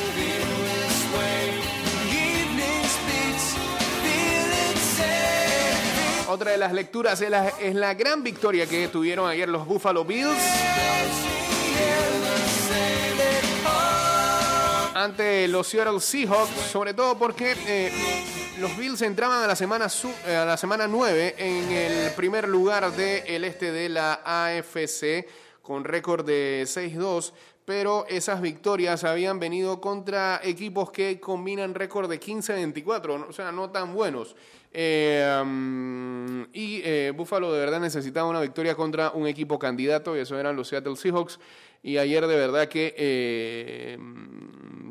Otra 6.28 6.52
de 6.52 6.58
las 6.58 6.74
lecturas 6.74 7.22
es 7.22 7.30
la, 7.30 7.50
es 7.50 7.76
la 7.76 7.94
gran 7.94 8.24
victoria 8.24 8.66
que 8.66 8.88
tuvieron 8.88 9.30
ayer 9.30 9.48
los 9.48 9.68
Buffalo 9.68 10.04
Bills 10.04 10.40
ante 15.04 15.48
los 15.48 15.68
Seattle 15.68 16.00
Seahawks, 16.00 16.50
sobre 16.72 16.94
todo 16.94 17.18
porque 17.18 17.56
eh, 17.68 17.92
los 18.60 18.76
Bills 18.78 19.02
entraban 19.02 19.44
a 19.44 19.48
la 19.48 19.56
semana 19.56 19.90
su- 19.90 20.14
eh, 20.26 20.36
a 20.36 20.46
la 20.46 20.58
semana 20.58 20.88
9 20.88 21.36
en 21.38 21.72
el 21.72 22.12
primer 22.14 22.48
lugar 22.48 22.92
del 22.94 23.44
este 23.44 23.72
de 23.72 23.90
la 23.90 24.22
AFC 24.26 25.28
con 25.62 25.84
récord 25.84 26.26
de 26.26 26.64
6-2, 26.66 27.32
pero 27.66 28.06
esas 28.10 28.42
victorias 28.42 29.04
habían 29.04 29.40
venido 29.40 29.80
contra 29.80 30.40
equipos 30.44 30.92
que 30.92 31.20
combinan 31.20 31.74
récord 31.74 32.10
de 32.10 32.20
15-24, 32.20 33.20
¿no? 33.20 33.28
o 33.30 33.34
sea, 33.34 33.52
no 33.52 33.70
tan 33.70 33.94
buenos. 33.94 34.36
Eh, 34.76 36.46
y 36.54 37.10
Buffalo 37.12 37.54
de 37.54 37.60
verdad 37.60 37.80
necesitaba 37.80 38.28
una 38.30 38.42
victoria 38.42 38.76
contra 38.76 39.12
un 39.12 39.28
equipo 39.28 39.58
candidato, 39.60 40.18
y 40.18 40.20
eso 40.22 40.38
eran 40.40 40.56
los 40.56 40.68
Seattle 40.68 40.96
Seahawks. 40.96 41.40
Y 41.84 41.98
ayer 41.98 42.26
de 42.26 42.36
verdad 42.38 42.70
que 42.70 42.96
eh, 42.98 43.98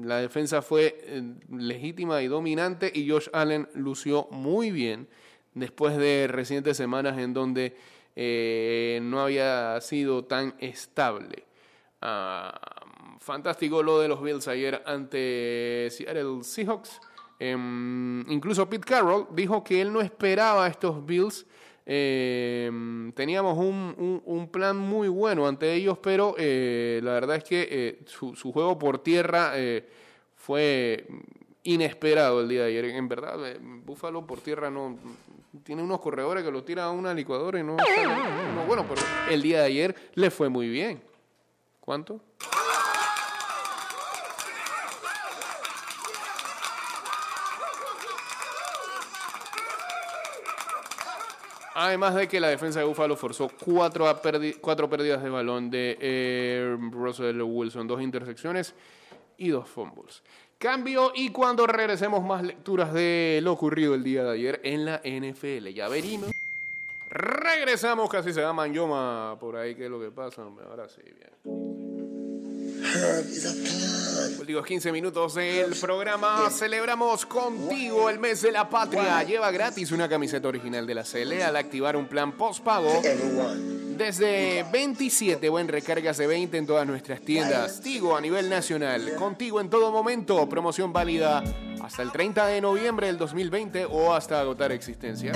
la 0.02 0.18
defensa 0.18 0.60
fue 0.60 1.00
eh, 1.02 1.22
legítima 1.50 2.20
y 2.20 2.28
dominante 2.28 2.92
y 2.94 3.08
Josh 3.08 3.28
Allen 3.32 3.66
lució 3.74 4.28
muy 4.30 4.70
bien 4.70 5.08
después 5.54 5.96
de 5.96 6.28
recientes 6.28 6.76
semanas 6.76 7.16
en 7.18 7.32
donde 7.32 7.74
eh, 8.14 9.00
no 9.02 9.22
había 9.22 9.80
sido 9.80 10.24
tan 10.24 10.54
estable. 10.58 11.44
Ah, 12.02 12.60
fantástico 13.20 13.82
lo 13.82 13.98
de 13.98 14.08
los 14.08 14.20
Bills 14.20 14.46
ayer 14.48 14.82
ante 14.84 15.88
Seattle 15.90 16.42
Seahawks. 16.42 17.00
Em, 17.38 18.20
incluso 18.30 18.68
Pete 18.68 18.84
Carroll 18.86 19.28
dijo 19.32 19.64
que 19.64 19.80
él 19.80 19.92
no 19.92 20.02
esperaba 20.02 20.66
a 20.66 20.68
estos 20.68 21.04
Bills. 21.06 21.46
Em, 21.84 23.12
teníamos 23.12 23.58
un, 23.58 23.94
un- 23.98 24.22
un 24.24 24.48
plan 24.48 24.76
muy 24.78 25.08
bueno 25.08 25.46
ante 25.48 25.72
ellos, 25.74 25.98
pero 25.98 26.34
eh, 26.38 27.00
la 27.02 27.12
verdad 27.12 27.36
es 27.36 27.44
que 27.44 27.68
eh, 27.70 27.98
su, 28.06 28.34
su 28.36 28.52
juego 28.52 28.78
por 28.78 28.98
tierra 29.02 29.52
eh, 29.56 29.84
fue 30.36 31.06
inesperado 31.64 32.40
el 32.40 32.48
día 32.48 32.62
de 32.62 32.68
ayer. 32.68 32.84
En 32.86 33.08
verdad, 33.08 33.46
eh, 33.50 33.58
Búfalo 33.60 34.26
por 34.26 34.40
tierra 34.40 34.70
no 34.70 34.96
tiene 35.64 35.82
unos 35.82 36.00
corredores 36.00 36.44
que 36.44 36.50
lo 36.50 36.62
tiran 36.64 36.86
a 36.86 36.90
una 36.90 37.12
licuadora 37.12 37.58
y 37.60 37.62
no, 37.62 37.76
bueno, 38.66 38.86
pero 38.88 39.02
el 39.30 39.42
día 39.42 39.60
de 39.60 39.66
ayer 39.66 39.94
le 40.14 40.30
fue 40.30 40.48
muy 40.48 40.68
bien. 40.68 41.00
¿Cuánto? 41.80 42.20
Además 51.82 52.14
de 52.14 52.28
que 52.28 52.38
la 52.38 52.46
defensa 52.46 52.78
de 52.78 52.84
Buffalo 52.84 53.16
forzó 53.16 53.50
cuatro, 53.64 54.06
cuatro 54.60 54.88
pérdidas 54.88 55.20
de 55.20 55.28
balón 55.28 55.68
de 55.68 55.98
eh, 56.00 56.76
Russell 56.92 57.42
Wilson, 57.42 57.88
dos 57.88 58.00
intersecciones 58.00 58.72
y 59.36 59.48
dos 59.48 59.68
fumbles. 59.68 60.22
Cambio 60.58 61.10
y 61.12 61.30
cuando 61.30 61.66
regresemos 61.66 62.22
más 62.22 62.44
lecturas 62.44 62.92
de 62.94 63.40
lo 63.42 63.50
ocurrido 63.52 63.96
el 63.96 64.04
día 64.04 64.22
de 64.22 64.30
ayer 64.30 64.60
en 64.62 64.84
la 64.84 64.98
NFL. 65.04 65.70
Ya 65.74 65.88
veremos. 65.88 66.30
Regresamos, 67.10 68.08
casi 68.08 68.32
se 68.32 68.40
llama 68.40 68.68
Yoma 68.68 69.36
por 69.40 69.56
ahí, 69.56 69.74
¿qué 69.74 69.86
es 69.86 69.90
lo 69.90 69.98
que 69.98 70.12
pasa? 70.12 70.42
Ahora 70.42 70.88
sí, 70.88 71.02
bien. 71.02 71.71
Últimos 74.38 74.66
15 74.66 74.92
minutos 74.92 75.34
del 75.34 75.74
programa. 75.76 76.50
Celebramos 76.50 77.24
contigo 77.26 78.10
el 78.10 78.18
mes 78.18 78.42
de 78.42 78.52
la 78.52 78.68
patria. 78.68 79.22
Lleva 79.22 79.50
gratis 79.50 79.92
una 79.92 80.08
camiseta 80.08 80.48
original 80.48 80.86
de 80.86 80.94
la 80.94 81.04
CL 81.04 81.42
al 81.42 81.56
activar 81.56 81.96
un 81.96 82.06
plan 82.06 82.32
postpago 82.32 83.02
desde 83.96 84.64
27 84.72 85.48
o 85.48 85.58
en 85.58 85.68
recargas 85.68 86.16
de 86.18 86.26
20 86.26 86.58
en 86.58 86.66
todas 86.66 86.86
nuestras 86.86 87.20
tiendas. 87.20 87.80
Tigo 87.80 88.16
a 88.16 88.20
nivel 88.20 88.50
nacional. 88.50 89.14
Contigo 89.14 89.60
en 89.60 89.70
todo 89.70 89.92
momento. 89.92 90.48
Promoción 90.48 90.92
válida 90.92 91.42
hasta 91.82 92.02
el 92.02 92.12
30 92.12 92.46
de 92.46 92.60
noviembre 92.60 93.06
del 93.06 93.18
2020 93.18 93.86
o 93.86 94.12
hasta 94.12 94.40
agotar 94.40 94.72
existencia. 94.72 95.32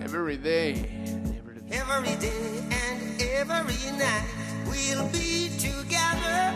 Every 0.00 0.36
day. 0.38 0.97
Every 1.70 2.16
day 2.16 2.62
and 2.70 3.22
every 3.22 3.92
night. 3.96 4.24
We'll 4.66 5.06
be 5.08 5.50
together 5.58 6.54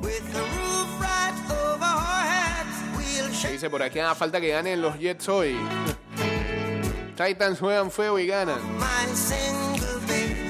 with 0.00 0.32
the 0.32 0.40
roof 0.40 1.00
right 1.00 1.34
over 1.50 1.84
our 1.84 2.22
heads. 2.22 2.96
We'll 2.96 3.28
Se 3.28 3.34
shake 3.34 3.52
dice 3.52 3.70
por 3.70 3.82
aquí, 3.82 4.00
ah, 4.00 4.14
falta 4.14 4.40
que 4.40 4.48
ganen 4.48 4.80
los 4.80 4.98
Jets 4.98 5.28
hoy. 5.28 5.56
Titans 7.16 7.58
juegan 7.60 7.90
feo 7.90 8.18
y 8.18 8.26
ganan. 8.26 8.60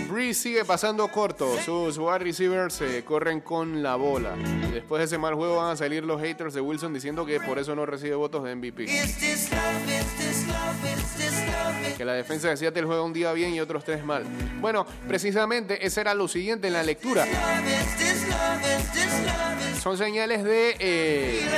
Breeze 0.09 0.41
sigue 0.41 0.65
pasando 0.65 1.07
corto. 1.09 1.57
Sus 1.65 1.99
wide 1.99 2.21
receivers 2.21 2.75
se 2.75 3.05
corren 3.05 3.41
con 3.41 3.83
la 3.83 3.97
bola. 3.97 4.35
Y 4.69 4.73
después 4.73 4.99
de 4.99 5.05
ese 5.05 5.19
mal 5.19 5.35
juego 5.35 5.57
van 5.57 5.73
a 5.73 5.77
salir 5.77 6.05
los 6.05 6.21
haters 6.21 6.55
de 6.55 6.61
Wilson 6.61 6.93
diciendo 6.93 7.25
que 7.25 7.39
por 7.39 7.59
eso 7.59 7.77
no 7.77 7.87
recibe 7.87 8.17
votos 8.17 8.43
de 8.43 8.57
MVP. 8.57 8.85
Is 8.85 9.17
this 9.19 9.53
love? 9.53 9.89
Is 9.89 10.17
this 10.17 10.26
Que 11.97 12.05
la 12.05 12.13
defensa 12.13 12.49
de 12.49 12.57
Seattle 12.57 12.85
juega 12.85 13.03
un 13.03 13.13
día 13.13 13.33
bien 13.33 13.55
y 13.55 13.61
otros 13.61 13.85
tres 13.85 14.05
mal. 14.05 14.25
Bueno, 14.61 14.87
precisamente 15.09 15.85
ese 15.85 16.01
era 16.01 16.15
lo 16.15 16.29
siguiente 16.29 16.67
en 16.67 16.75
la 16.75 16.83
lectura. 16.83 17.27
Son 19.83 19.97
señales 19.97 20.45
de... 20.45 20.77
eh, 20.79 21.49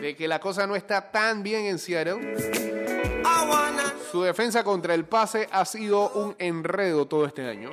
de 0.00 0.16
que 0.16 0.28
la 0.28 0.38
cosa 0.38 0.66
no 0.66 0.76
está 0.76 1.10
tan 1.10 1.42
bien 1.42 1.64
en 1.64 1.78
Seattle. 1.78 2.36
Su 4.10 4.22
defensa 4.22 4.62
contra 4.64 4.94
el 4.94 5.04
pase 5.04 5.48
ha 5.50 5.64
sido 5.64 6.10
un 6.10 6.36
enredo 6.38 7.06
todo 7.06 7.26
este 7.26 7.46
año. 7.46 7.70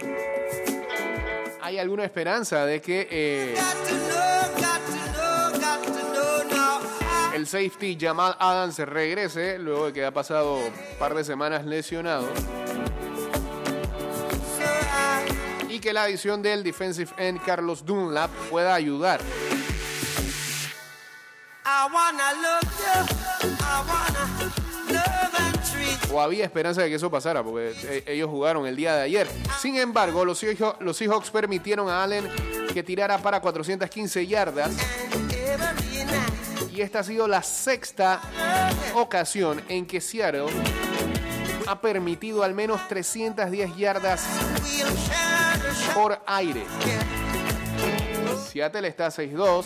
¿Hay 1.61 1.77
alguna 1.77 2.03
esperanza 2.03 2.65
de 2.65 2.81
que 2.81 3.07
eh, 3.09 3.55
el 7.43 7.47
safety 7.47 7.97
Jamal 7.99 8.37
Adams 8.39 8.77
regrese 8.79 9.59
luego 9.59 9.87
de 9.87 9.93
que 9.93 10.05
ha 10.05 10.11
pasado 10.11 10.59
un 10.59 10.71
par 10.97 11.13
de 11.13 11.25
semanas 11.25 11.65
lesionado? 11.65 12.25
Y 15.67 15.79
que 15.79 15.91
la 15.91 16.03
adición 16.03 16.41
del 16.41 16.63
defensive 16.63 17.11
end 17.17 17.43
Carlos 17.45 17.85
Dunlap 17.85 18.31
pueda 18.49 18.73
ayudar. 18.73 19.19
O 26.13 26.21
había 26.21 26.45
esperanza 26.45 26.81
de 26.83 26.87
que 26.87 26.95
eso 26.95 27.11
pasara 27.11 27.43
porque 27.43 27.73
eh, 27.83 28.03
ellos 28.07 28.29
jugaron 28.29 28.65
el 28.65 28.77
día 28.77 28.95
de 28.95 29.01
ayer. 29.01 29.27
Sin 29.59 29.75
embargo, 29.75 30.23
los 30.23 30.39
Seahawks, 30.39 30.79
los 30.79 30.95
Seahawks 30.95 31.29
permitieron 31.29 31.89
a 31.89 32.03
Allen 32.03 32.25
que 32.73 32.83
tirara 32.83 33.17
para 33.17 33.41
415 33.41 34.27
yardas. 34.27 34.71
Y 36.75 36.81
esta 36.81 36.99
ha 36.99 37.03
sido 37.03 37.27
la 37.27 37.43
sexta 37.43 38.19
ocasión 38.95 39.61
en 39.69 39.85
que 39.85 40.01
Seattle 40.01 40.47
ha 41.67 41.79
permitido 41.79 42.41
al 42.41 42.55
menos 42.55 42.87
310 42.87 43.77
yardas 43.77 44.25
por 45.93 46.19
aire. 46.25 46.63
Seattle 48.51 48.87
está 48.87 49.09
6-2 49.09 49.65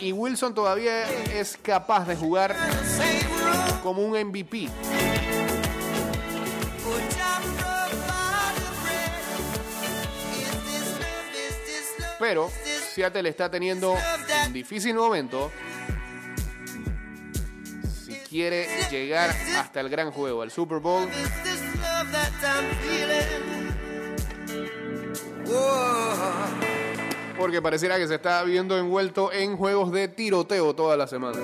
y 0.00 0.10
Wilson 0.10 0.52
todavía 0.52 1.08
es 1.32 1.56
capaz 1.62 2.08
de 2.08 2.16
jugar 2.16 2.56
como 3.84 4.02
un 4.02 4.18
MVP. 4.18 4.68
Pero 12.18 12.50
Seattle 12.92 13.28
está 13.28 13.48
teniendo 13.48 13.96
un 14.46 14.52
difícil 14.52 14.94
momento 14.94 15.52
quiere 18.30 18.68
llegar 18.90 19.34
hasta 19.58 19.80
el 19.80 19.88
gran 19.88 20.12
juego, 20.12 20.42
al 20.42 20.52
Super 20.52 20.78
Bowl. 20.78 21.08
Porque 27.36 27.60
pareciera 27.60 27.98
que 27.98 28.06
se 28.06 28.14
está 28.14 28.44
viendo 28.44 28.78
envuelto 28.78 29.32
en 29.32 29.56
juegos 29.56 29.90
de 29.90 30.06
tiroteo 30.06 30.74
toda 30.74 30.96
la 30.96 31.08
semana. 31.08 31.38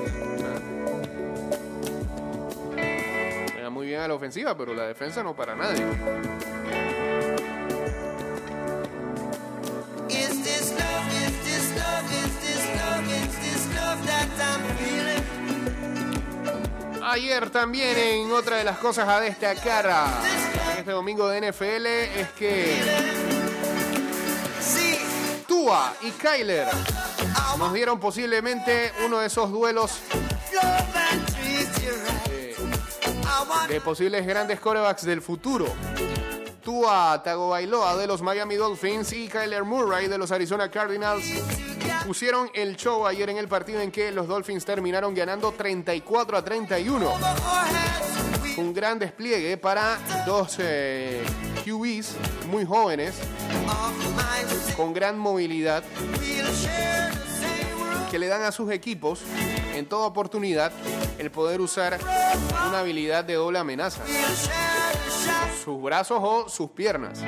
Juega 3.53 3.71
muy 3.71 3.87
bien 3.89 4.01
a 4.01 4.09
la 4.09 4.15
ofensiva, 4.15 4.57
pero 4.57 4.73
la 4.73 4.85
defensa 4.85 5.25
no 5.25 5.35
para 5.35 5.57
nadie. 5.57 5.85
Is 10.09 10.43
this 10.45 10.73
love? 10.79 11.11
Is 11.11 11.35
this 11.45 11.77
love? 11.77 12.13
Is 12.13 12.37
this 12.41 12.65
love? 12.77 13.05
Is 13.11 13.39
this 13.41 13.75
love? 13.75 15.16
Ayer 17.09 17.51
también 17.51 17.97
en 17.97 18.33
otra 18.33 18.57
de 18.57 18.65
las 18.65 18.79
cosas 18.79 19.09
a 19.09 19.21
destacar 19.21 19.89
este 20.77 20.91
domingo 20.91 21.29
de 21.29 21.53
NFL 21.53 21.87
es 21.87 22.29
que 22.37 22.83
Tua 25.47 25.95
y 26.03 26.11
Kyler 26.11 26.67
nos 27.59 27.73
dieron 27.73 28.01
posiblemente 28.01 28.91
uno 29.05 29.21
de 29.21 29.29
esos 29.29 29.53
duelos 29.53 30.01
eh, 32.29 32.57
de 33.69 33.81
posibles 33.81 34.27
grandes 34.27 34.59
corebacks 34.59 35.05
del 35.05 35.23
futuro. 35.23 35.67
Tua 36.61 37.23
Tagovailoa 37.23 37.97
de 37.99 38.09
los 38.09 38.21
Miami 38.21 38.57
Dolphins 38.57 39.13
y 39.13 39.29
Kyler 39.29 39.63
Murray 39.63 40.09
de 40.09 40.19
los 40.19 40.33
Arizona 40.33 40.69
Cardinals 40.73 41.25
pusieron 42.07 42.49
el 42.55 42.77
show 42.77 43.05
ayer 43.05 43.29
en 43.31 43.37
el 43.37 43.49
partido 43.49 43.81
en 43.81 43.91
que 43.91 44.13
los 44.13 44.29
Dolphins 44.29 44.65
terminaron 44.65 45.13
ganando 45.13 45.51
34 45.51 46.39
a 46.39 46.45
31. 46.45 47.05
our 47.05 47.17
heads. 47.19 48.43
We 48.43 48.55
Un 48.63 48.73
gran 48.73 48.99
despliegue 48.99 49.57
para 49.57 49.99
dos 50.25 50.57
eh, 50.61 51.25
QBs 51.65 52.17
muy 52.49 52.65
jóvenes 52.65 53.17
con 54.77 54.95
gran 54.95 55.19
movilidad 55.19 55.83
que 58.09 58.19
le 58.21 58.29
dan 58.29 58.43
a 58.43 58.53
sus 58.53 58.71
equipos 58.71 59.23
en 59.75 59.87
toda 59.87 60.07
oportunidad 60.07 60.73
el 61.19 61.33
poder 61.33 61.61
usar 61.61 61.99
una 62.69 62.79
habilidad 62.79 63.25
de 63.25 63.35
doble 63.35 63.59
amenaza, 63.59 64.05
sus 65.65 65.83
brazos 65.83 66.21
o 66.23 66.49
sus 66.49 66.71
piernas. 66.71 67.21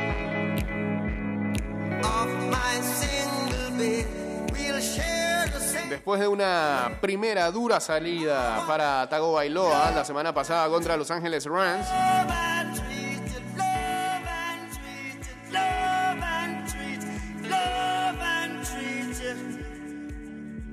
Después 5.88 6.20
de 6.20 6.28
una 6.28 6.98
primera 7.00 7.50
dura 7.50 7.80
salida 7.80 8.62
para 8.66 9.08
Tago 9.08 9.32
Bailoa 9.32 9.90
la 9.90 10.04
semana 10.04 10.34
pasada 10.34 10.68
contra 10.68 10.96
Los 10.98 11.10
Ángeles 11.10 11.46
Rams, 11.46 11.86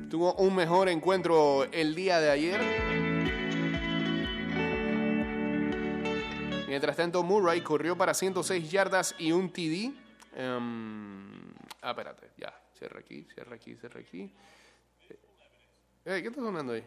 tuvo 0.09 0.33
un 0.35 0.55
mejor 0.55 0.89
encuentro 0.89 1.63
el 1.71 1.95
día 1.95 2.19
de 2.19 2.31
ayer. 2.31 2.61
En 6.61 6.67
Mientras 6.67 6.97
tanto, 6.97 7.23
Murray 7.23 7.61
corrió 7.61 7.97
para 7.97 8.13
106 8.13 8.69
yardas 8.69 9.15
y 9.17 9.31
un 9.31 9.49
TD. 9.49 9.93
Em, 10.35 11.53
ah, 11.81 11.91
espérate, 11.91 12.31
ya. 12.37 12.53
Cierra 12.77 12.99
aquí, 12.99 13.25
cierra 13.33 13.55
aquí, 13.55 13.75
cierra 13.75 14.01
aquí. 14.01 14.29
Eh, 16.07 16.21
¿Qué 16.21 16.27
está 16.27 16.39
sonando 16.39 16.73
ahí? 16.73 16.83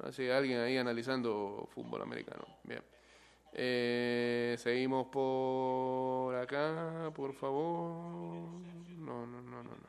Ah, 0.00 0.10
sí, 0.10 0.28
alguien 0.28 0.58
ahí 0.58 0.76
analizando 0.76 1.68
fútbol 1.72 2.02
americano. 2.02 2.44
Bien. 2.64 2.82
Eh, 3.52 4.56
seguimos 4.58 5.06
por 5.06 6.34
acá, 6.34 7.12
por 7.14 7.32
favor. 7.32 8.48
No, 8.98 9.24
no, 9.24 9.40
no, 9.40 9.62
no. 9.62 9.62
no. 9.62 9.86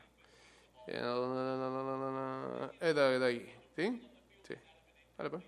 Eh, 0.85 0.99
no. 1.01 2.71
Esta, 2.79 3.13
esta 3.13 3.25
aquí. 3.25 3.45
¿Sí? 3.75 4.09
Sí. 4.47 4.53
Vale, 5.17 5.29
pues. 5.31 5.43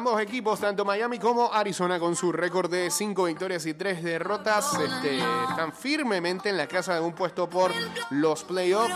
Ambos 0.00 0.18
equipos, 0.22 0.58
tanto 0.58 0.82
Miami 0.82 1.18
como 1.18 1.52
Arizona, 1.52 2.00
con 2.00 2.16
su 2.16 2.32
récord 2.32 2.70
de 2.70 2.90
5 2.90 3.24
victorias 3.24 3.66
y 3.66 3.74
3 3.74 4.02
derrotas, 4.02 4.72
este, 4.80 5.18
están 5.18 5.74
firmemente 5.74 6.48
en 6.48 6.56
la 6.56 6.66
casa 6.66 6.94
de 6.94 7.00
un 7.02 7.12
puesto 7.12 7.50
por 7.50 7.70
los 8.08 8.42
playoffs. 8.44 8.94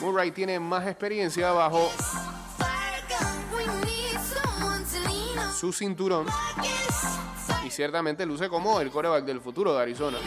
Murray 0.00 0.30
tiene 0.30 0.60
más 0.60 0.86
experiencia 0.86 1.50
bajo 1.50 1.90
su 5.58 5.72
cinturón 5.72 6.26
y 7.66 7.70
ciertamente 7.72 8.24
luce 8.26 8.48
como 8.48 8.80
el 8.80 8.92
coreback 8.92 9.24
del 9.24 9.40
futuro 9.40 9.74
de 9.74 9.82
Arizona. 9.82 10.18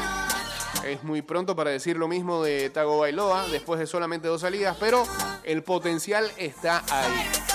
Es 0.83 1.05
muy 1.05 1.21
pronto 1.21 1.55
para 1.55 1.69
decir 1.69 1.95
lo 1.95 2.09
mismo 2.09 2.43
de 2.43 2.69
Tago 2.69 2.99
Bailoa 2.99 3.47
después 3.47 3.79
de 3.79 3.87
solamente 3.87 4.27
dos 4.27 4.41
salidas, 4.41 4.75
pero 4.77 5.05
el 5.45 5.63
potencial 5.63 6.29
está 6.37 6.83
ahí. 6.91 7.48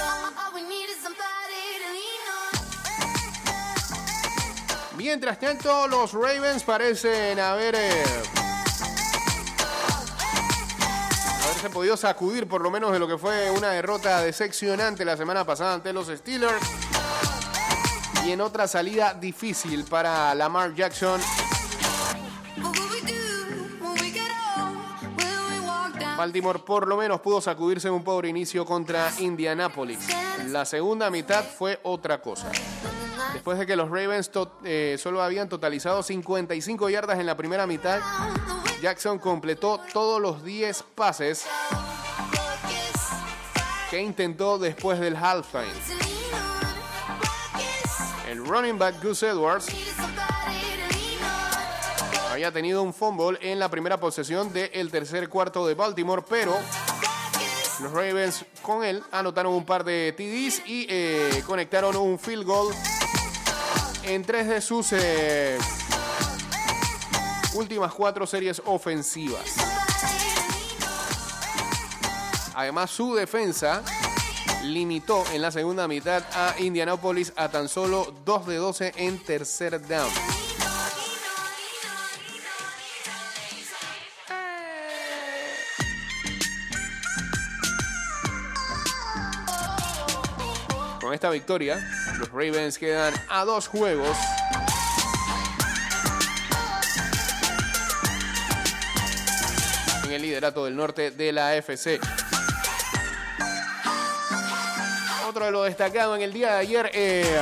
Mientras 5.05 5.39
tanto, 5.39 5.87
los 5.87 6.15
Ravens 6.15 6.63
parecen 6.63 7.39
haber 7.39 7.75
eh, 7.75 8.03
haberse 11.43 11.69
podido 11.69 11.95
sacudir 11.95 12.49
por 12.49 12.63
lo 12.63 12.71
menos 12.71 12.91
de 12.91 12.99
lo 12.99 13.07
que 13.07 13.19
fue 13.19 13.51
una 13.51 13.69
derrota 13.73 14.23
decepcionante 14.23 15.05
la 15.05 15.15
semana 15.19 15.45
pasada 15.45 15.75
ante 15.75 15.93
los 15.93 16.07
Steelers. 16.07 16.67
Y 18.25 18.33
en 18.33 18.41
otra 18.41 18.67
salida 18.67 19.13
difícil 19.13 19.85
para 19.85 20.35
Lamar 20.35 20.75
Jackson? 20.75 21.21
Baltimore 26.17 26.61
por 26.61 26.89
lo 26.89 26.97
menos 26.97 27.21
pudo 27.21 27.43
sacudirse 27.43 27.91
un 27.91 28.03
pobre 28.03 28.31
inicio 28.31 28.65
contra 28.65 29.13
Indianapolis. 29.19 29.99
La 30.47 30.65
segunda 30.65 31.11
mitad 31.11 31.45
fue 31.45 31.79
otra 31.83 32.23
cosa. 32.23 32.51
Después 33.45 33.59
de 33.59 33.67
que 33.67 33.77
los 33.77 33.91
Ravens 33.91 34.31
eh, 34.65 34.97
solo 34.99 35.23
habían 35.23 35.51
totalizado 35.51 36.03
55 36.03 36.89
yardas 36.89 37.19
en 37.19 37.27
la 37.27 37.37
primera 37.37 37.67
mitad, 37.67 38.01
Jackson 38.81 39.19
completó 39.19 39.79
todos 39.93 40.19
los 40.19 40.43
10 40.43 40.83
pases 40.95 41.45
que 43.91 44.01
intentó 44.01 44.57
después 44.57 44.99
del 44.99 45.15
halftime. 45.15 45.75
El 48.31 48.47
running 48.47 48.79
back 48.79 49.05
Gus 49.05 49.23
Edwards 49.23 49.67
había 52.33 52.51
tenido 52.51 52.83
un 52.83 52.95
fumble 52.95 53.39
en 53.43 53.59
la 53.59 53.69
primera 53.69 54.01
posesión 54.01 54.55
del 54.55 54.91
tercer 54.91 55.29
cuarto 55.29 55.67
de 55.67 55.75
Baltimore, 55.75 56.23
pero 56.27 56.57
los 57.83 57.93
Ravens 57.93 58.47
con 58.63 58.83
él 58.83 59.03
anotaron 59.13 59.53
un 59.53 59.67
par 59.67 59.85
de 59.85 60.15
TDs 60.17 60.67
y 60.67 60.87
eh, 60.89 61.43
conectaron 61.47 61.95
un 61.95 62.19
field 62.19 62.47
goal 62.47 62.75
en 64.07 64.23
tres 64.23 64.49
de 64.49 64.61
sus 64.61 64.93
eh, 64.93 65.59
últimas 67.55 67.93
cuatro 67.93 68.27
series 68.27 68.61
ofensivas. 68.65 69.55
Además, 72.55 72.91
su 72.91 73.15
defensa 73.15 73.83
limitó 74.63 75.25
en 75.33 75.43
la 75.43 75.51
segunda 75.51 75.89
mitad 75.89 76.23
a 76.33 76.55
Indianapolis 76.59 77.33
a 77.37 77.49
tan 77.49 77.69
solo 77.69 78.15
2 78.25 78.47
de 78.47 78.57
12 78.57 78.93
en 78.97 79.19
tercer 79.19 79.87
down. 79.87 80.11
Con 91.01 91.13
esta 91.13 91.29
victoria, 91.29 91.79
los 92.19 92.29
Ravens 92.31 92.79
quedan 92.79 93.15
a 93.29 93.45
dos 93.45 93.69
juegos 93.69 94.17
en 100.05 100.13
el 100.13 100.23
liderato 100.23 100.65
del 100.65 100.77
norte 100.77 101.11
de 101.11 101.33
la 101.33 101.51
AFC. 101.51 102.01
Otro 105.29 105.47
de 105.47 105.51
lo 105.51 105.65
destacado 105.65 106.15
en 106.15 106.23
el 106.23 106.33
día 106.33 106.53
de 106.53 106.59
ayer, 106.59 106.91
eh, 106.95 107.41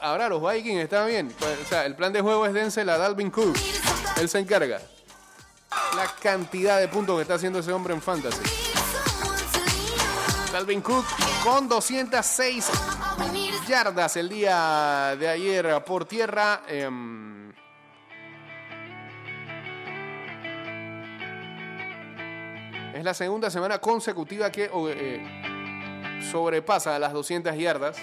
ahora, 0.00 0.28
los 0.28 0.42
Vikings 0.42 0.82
están 0.82 1.06
bien. 1.08 1.32
Pues, 1.38 1.58
O 1.64 1.68
sea, 1.68 1.86
el 1.86 1.94
plan 1.94 2.12
de 2.12 2.20
juego 2.20 2.46
es 2.46 2.52
Denzel 2.52 2.88
a 2.88 2.98
Dalvin 2.98 3.30
Cook. 3.30 3.56
Él 4.20 4.28
se 4.28 4.38
encarga. 4.38 4.80
La 5.96 6.06
cantidad 6.20 6.80
de 6.80 6.88
puntos 6.88 7.16
que 7.16 7.22
está 7.22 7.34
haciendo 7.34 7.58
ese 7.60 7.72
hombre 7.72 7.94
en 7.94 8.02
fantasy. 8.02 8.63
Dalvin 10.54 10.82
Cook 10.82 11.04
con 11.42 11.68
206 11.68 12.70
yardas 13.66 14.16
el 14.16 14.28
día 14.28 15.16
de 15.18 15.28
ayer 15.28 15.82
por 15.84 16.04
tierra. 16.04 16.62
em, 16.68 17.50
es 22.94 23.02
la 23.02 23.14
segunda 23.14 23.50
semana 23.50 23.80
consecutiva 23.80 24.52
que 24.52 24.70
eh, 24.72 26.20
sobrepasa 26.30 27.00
las 27.00 27.12
200 27.12 27.56
yardas. 27.56 27.96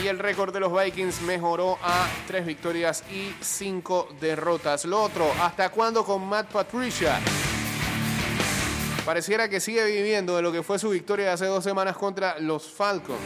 Y 0.00 0.06
el 0.06 0.20
récord 0.20 0.54
de 0.54 0.60
los 0.60 0.72
Vikings 0.72 1.22
mejoró 1.22 1.76
a 1.82 2.06
3 2.28 2.46
victorias 2.46 3.02
y 3.10 3.34
5 3.40 4.10
derrotas. 4.20 4.84
Lo 4.84 5.02
otro, 5.02 5.26
¿hasta 5.40 5.70
cuándo 5.70 6.04
con 6.04 6.24
Matt 6.24 6.52
Patricia? 6.52 7.18
Pareciera 9.10 9.48
que 9.48 9.58
sigue 9.58 9.84
viviendo 9.86 10.36
de 10.36 10.42
lo 10.42 10.52
que 10.52 10.62
fue 10.62 10.78
su 10.78 10.90
victoria 10.90 11.24
de 11.24 11.30
hace 11.32 11.46
dos 11.46 11.64
semanas 11.64 11.96
contra 11.96 12.38
los 12.38 12.70
Falcons. 12.70 13.18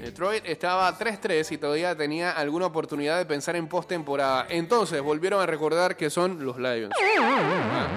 Detroit 0.00 0.44
estaba 0.46 0.98
3-3 0.98 1.52
y 1.52 1.58
todavía 1.58 1.94
tenía 1.94 2.30
alguna 2.30 2.64
oportunidad 2.64 3.18
de 3.18 3.26
pensar 3.26 3.56
en 3.56 3.68
postemporada. 3.68 4.46
Entonces 4.48 5.02
volvieron 5.02 5.42
a 5.42 5.44
recordar 5.44 5.98
que 5.98 6.08
son 6.08 6.42
los 6.42 6.56
Lions. 6.56 6.94
Ah. 7.20 7.88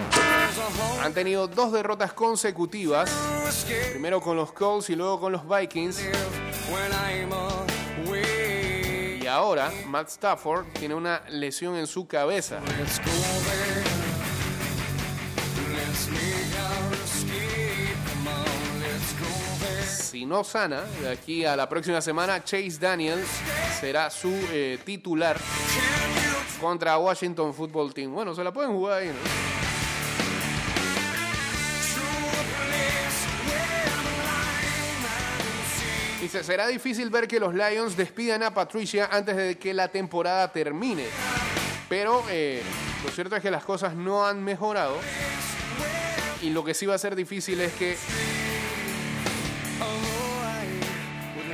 Han 1.03 1.13
tenido 1.13 1.49
dos 1.49 1.73
derrotas 1.73 2.13
consecutivas, 2.13 3.11
primero 3.91 4.21
con 4.21 4.37
los 4.37 4.53
Colts 4.53 4.89
y 4.89 4.95
luego 4.95 5.19
con 5.19 5.33
los 5.33 5.41
Vikings. 5.45 6.01
Y 9.21 9.27
ahora 9.27 9.69
Matt 9.87 10.07
Stafford 10.07 10.65
tiene 10.79 10.95
una 10.95 11.21
lesión 11.29 11.75
en 11.75 11.87
su 11.87 12.07
cabeza. 12.07 12.61
Si 20.09 20.25
no 20.25 20.45
sana, 20.45 20.83
de 21.01 21.09
aquí 21.09 21.43
a 21.43 21.57
la 21.57 21.67
próxima 21.67 21.99
semana, 21.99 22.41
Chase 22.45 22.77
Daniels 22.79 23.27
será 23.81 24.09
su 24.09 24.31
eh, 24.51 24.79
titular 24.85 25.37
contra 26.61 26.97
Washington 26.97 27.53
Football 27.53 27.93
Team. 27.93 28.13
Bueno, 28.13 28.33
se 28.33 28.41
la 28.41 28.53
pueden 28.53 28.71
jugar 28.71 29.01
ahí, 29.01 29.07
¿no? 29.07 29.62
Dice, 36.23 36.41
será 36.41 36.67
difícil 36.67 37.09
ver 37.09 37.27
que 37.27 37.37
los 37.37 37.53
Lions 37.53 37.97
despidan 37.97 38.43
a 38.43 38.53
Patricia 38.53 39.09
antes 39.11 39.35
de 39.35 39.57
que 39.57 39.73
la 39.73 39.89
temporada 39.89 40.49
termine. 40.53 41.03
Pero 41.89 42.23
eh, 42.29 42.61
lo 43.03 43.11
cierto 43.11 43.35
es 43.35 43.41
que 43.41 43.51
las 43.51 43.65
cosas 43.65 43.93
no 43.93 44.25
han 44.25 44.41
mejorado. 44.41 44.95
Y 46.41 46.51
lo 46.51 46.63
que 46.63 46.73
sí 46.73 46.85
va 46.85 46.95
a 46.95 46.97
ser 46.97 47.17
difícil 47.17 47.59
es 47.59 47.73
que 47.73 47.97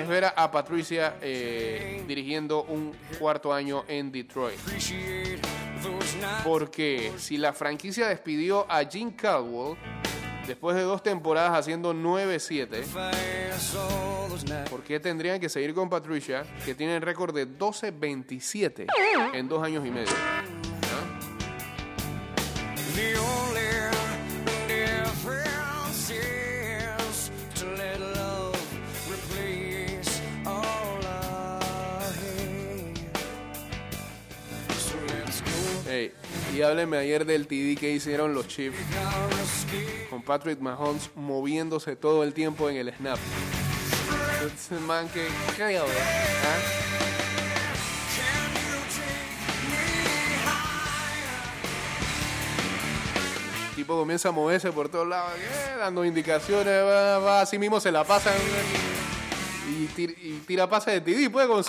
ver 0.07 0.25
a, 0.25 0.51
Patricia 0.51 1.15
eh, 1.19 2.03
dirigiendo 2.07 2.61
un 2.65 2.95
cuarto 3.17 3.51
año 3.51 3.85
en 3.87 4.11
Detroit. 4.11 4.59
Porque 6.43 7.11
si 7.17 7.37
la 7.37 7.53
franquicia 7.53 8.07
despidió 8.07 8.71
a 8.71 8.85
Jim 8.85 9.11
Caldwell 9.15 9.77
después 10.49 10.75
de 10.75 10.81
dos 10.81 11.03
temporadas 11.03 11.51
haciendo 11.57 11.93
9-7, 11.93 12.81
Fast 12.81 13.75
all 13.75 14.29
those 14.29 14.45
nights. 14.47 14.69
¿por 14.69 14.81
qué 14.81 14.99
tendrían 14.99 15.39
que 15.39 15.47
seguir 15.47 15.75
con 15.75 15.89
Patricia, 15.89 16.43
que 16.65 16.73
tiene 16.73 16.95
el 16.95 17.03
récord 17.03 17.35
de 17.35 17.47
12-27 17.47 18.87
en 19.33 19.47
dos 19.47 19.63
años 19.63 19.85
y 19.85 19.91
medio? 19.91 20.11
Y 36.55 36.61
hábleme 36.61 36.97
ayer 36.97 37.25
del 37.25 37.47
TD 37.47 37.79
que 37.79 37.91
hicieron 37.91 38.33
los 38.33 38.47
Chiefs 38.47 38.77
con 40.09 40.21
Patrick 40.21 40.59
Mahomes 40.59 41.09
moviéndose 41.15 41.95
todo 41.95 42.23
el 42.23 42.33
tiempo 42.33 42.69
en 42.69 42.77
el 42.77 42.93
snap. 42.93 43.19
Man 44.87 45.07
que... 45.09 45.27
¿Qué 45.57 45.67
diablo? 45.67 45.93
¿Ah? 45.93 46.85
El 53.69 53.75
tipo 53.75 53.97
comienza 53.97 54.29
a 54.29 54.31
moverse 54.31 54.71
por 54.71 54.89
todos 54.89 55.07
lados, 55.07 55.31
eh, 55.37 55.75
dando 55.79 56.03
indicaciones, 56.03 56.83
va, 56.83 57.19
va, 57.19 57.41
así 57.41 57.57
mismo 57.57 57.79
se 57.79 57.91
la 57.91 58.03
pasa 58.03 58.31
y, 59.69 59.87
tir- 59.95 60.17
y 60.21 60.39
tira 60.45 60.67
pase 60.69 60.99
de 60.99 61.01
TD, 61.01 61.31
puede 61.31 61.47
como 61.47 61.63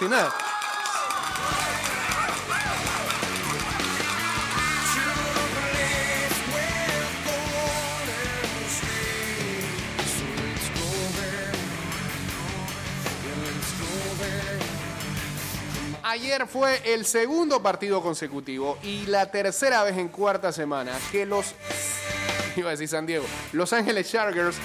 fue 16.50 16.80
el 16.92 17.04
segundo 17.04 17.62
partido 17.62 18.02
consecutivo 18.02 18.76
y 18.82 19.06
la 19.06 19.30
tercera 19.30 19.84
vez 19.84 19.96
en 19.96 20.08
cuarta 20.08 20.52
semana 20.52 20.98
que 21.12 21.24
los, 21.24 21.54
iba 22.56 22.68
a 22.68 22.70
decir 22.72 22.88
San 22.88 23.06
Diego, 23.06 23.24
Los 23.52 23.72
Ángeles 23.72 24.10
Chargers 24.10 24.56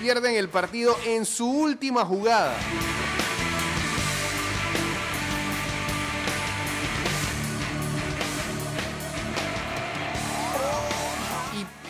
pierden 0.00 0.36
el 0.36 0.50
partido 0.50 0.96
en 1.06 1.24
su 1.24 1.48
última 1.48 2.04
jugada. 2.04 2.54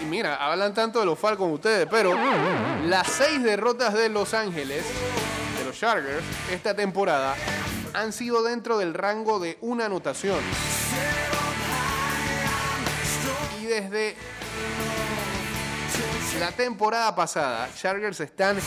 Y, 0.01 0.05
mira, 0.05 0.37
hablan 0.37 0.75
tanto 0.75 1.01
de 1.01 1.07
los 1.07 1.19
Falcons 1.19 1.55
ustedes, 1.55 1.89
pero 1.91 2.15
las 2.87 3.09
seis 3.09 3.43
derrotas 3.43 3.95
de 3.95 4.09
Los 4.09 4.33
Ángeles, 4.33 4.85
de 5.59 5.65
los 5.65 5.77
Chargers, 5.77 6.23
esta 6.53 6.73
temporada, 6.73 7.35
han 7.95 8.13
sido 8.13 8.43
dentro 8.43 8.77
del 8.79 8.93
rango 8.95 9.39
de 9.41 9.57
una 9.61 9.87
anotación. 9.87 10.39
Y 13.61 13.65
desde 13.67 14.17
la 16.41 16.53
temporada 16.53 17.15
pasada, 17.15 17.69
Chargers 17.75 18.21
están 18.21 18.59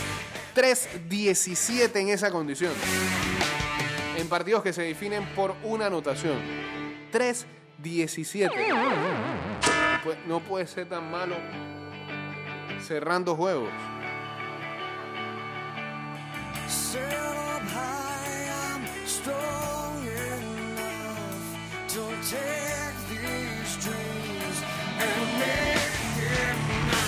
3-17 0.55 1.95
en 1.99 2.09
esa 2.09 2.31
condición. 2.31 2.73
En 4.15 4.27
partidos 4.29 4.63
que 4.63 4.73
se 4.73 4.81
definen 4.83 5.25
por 5.35 5.55
una 5.63 5.85
anotación. 5.87 6.37
3-17. 7.11 8.49
No 10.25 10.39
puede- 10.39 10.65
ser 10.67 10.87
tan 10.89 11.11
malo 11.11 11.35
cerrando 12.81 13.35
juegos. 13.35 13.69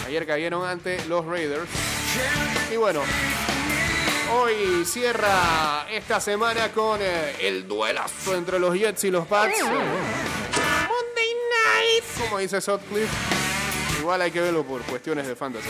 Ayer 0.10 0.26
cayeron 0.26 0.66
ante 0.66 1.05
los 1.05 1.24
Raiders. 1.24 1.70
Y 2.74 2.78
bueno, 2.78 3.01
hoy 4.34 4.84
cierra 4.84 5.86
esta 5.91 6.20
semana 6.20 6.70
con 6.70 6.99
eh, 6.99 7.36
el 7.41 7.68
duelazo 7.68 8.34
entre 8.34 8.57
los 8.57 8.74
Jets 8.74 9.03
y 9.03 9.12
los 9.12 9.28
Pats. 9.28 9.62
Monday 9.62 9.78
Night, 11.51 12.03
como 12.22 12.39
dice 12.39 12.60
Sutcliffe. 12.60 13.16
Igual 13.99 14.24
hay 14.24 14.32
que 14.32 14.41
verlo 14.41 14.64
por 14.64 14.82
cuestiones 14.82 15.28
de 15.28 15.36
fantasy. 15.36 15.70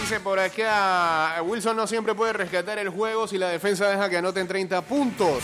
Dice 0.00 0.20
por 0.20 0.38
acá, 0.38 1.42
Wilson 1.42 1.76
no 1.76 1.88
siempre 1.88 2.14
puede 2.14 2.34
rescatar 2.34 2.78
el 2.78 2.90
juego 2.90 3.26
si 3.26 3.36
la 3.36 3.48
defensa 3.48 3.88
deja 3.88 4.08
que 4.08 4.18
anoten 4.18 4.46
30 4.46 4.80
puntos. 4.82 5.42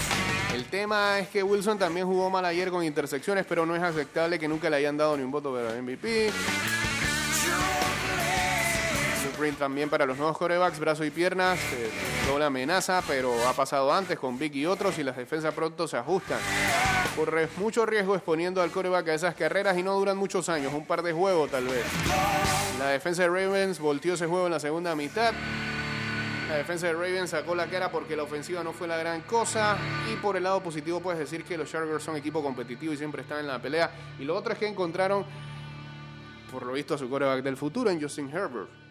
El 0.64 0.70
tema 0.70 1.18
es 1.18 1.28
que 1.28 1.42
Wilson 1.42 1.78
también 1.78 2.06
jugó 2.06 2.30
mal 2.30 2.44
ayer 2.44 2.70
con 2.70 2.82
intersecciones, 2.82 3.44
pero 3.46 3.66
no 3.66 3.76
es 3.76 3.82
aceptable 3.82 4.38
que 4.38 4.48
nunca 4.48 4.70
le 4.70 4.76
hayan 4.76 4.96
dado 4.96 5.14
ni 5.16 5.22
un 5.22 5.30
voto 5.30 5.52
para 5.52 5.80
MVP. 5.80 6.32
Blueprint 9.22 9.58
también 9.58 9.90
para 9.90 10.06
los 10.06 10.16
nuevos 10.16 10.38
corebacks, 10.38 10.78
brazo 10.80 11.04
y 11.04 11.10
piernas, 11.10 11.58
eh, 11.74 11.90
doble 12.26 12.46
amenaza, 12.46 13.02
pero 13.06 13.46
ha 13.46 13.52
pasado 13.52 13.92
antes 13.92 14.18
con 14.18 14.38
Vic 14.38 14.54
y 14.54 14.64
otros 14.64 14.98
y 14.98 15.04
las 15.04 15.16
defensas 15.16 15.52
pronto 15.52 15.86
se 15.86 15.98
ajustan. 15.98 16.38
Corres 17.14 17.50
mucho 17.58 17.84
riesgo 17.84 18.14
exponiendo 18.16 18.62
al 18.62 18.70
coreback 18.70 19.08
a 19.08 19.14
esas 19.14 19.34
carreras 19.34 19.76
y 19.76 19.82
no 19.82 19.92
duran 19.94 20.16
muchos 20.16 20.48
años, 20.48 20.72
un 20.72 20.86
par 20.86 21.02
de 21.02 21.12
juegos 21.12 21.50
tal 21.50 21.64
vez. 21.64 21.84
La 22.78 22.88
defensa 22.88 23.22
de 23.22 23.28
Ravens 23.28 23.78
volteó 23.78 24.14
ese 24.14 24.26
juego 24.26 24.46
en 24.46 24.52
la 24.52 24.60
segunda 24.60 24.96
mitad. 24.96 25.34
La 26.48 26.56
defensa 26.56 26.86
de 26.86 26.92
Ravens 26.92 27.30
sacó 27.30 27.54
la 27.54 27.66
cara 27.66 27.90
porque 27.90 28.14
la 28.14 28.22
ofensiva 28.22 28.62
no 28.62 28.72
fue 28.72 28.86
la 28.86 28.98
gran 28.98 29.22
cosa. 29.22 29.78
Y 30.12 30.16
por 30.16 30.36
el 30.36 30.42
lado 30.42 30.62
positivo 30.62 31.00
puedes 31.00 31.18
decir 31.18 31.42
que 31.42 31.56
los 31.56 31.70
Chargers 31.70 32.02
son 32.02 32.16
equipo 32.16 32.42
competitivo 32.42 32.92
y 32.92 32.96
siempre 32.96 33.22
están 33.22 33.40
en 33.40 33.46
la 33.46 33.60
pelea. 33.60 33.90
Y 34.18 34.24
lo 34.24 34.36
otro 34.36 34.52
es 34.52 34.58
que 34.58 34.66
encontraron, 34.66 35.24
por 36.52 36.66
lo 36.66 36.72
visto, 36.74 36.94
a 36.94 36.98
su 36.98 37.08
coreback 37.08 37.42
del 37.42 37.56
futuro 37.56 37.90
en 37.90 38.00
Justin 38.00 38.28
Herbert. 38.28 38.83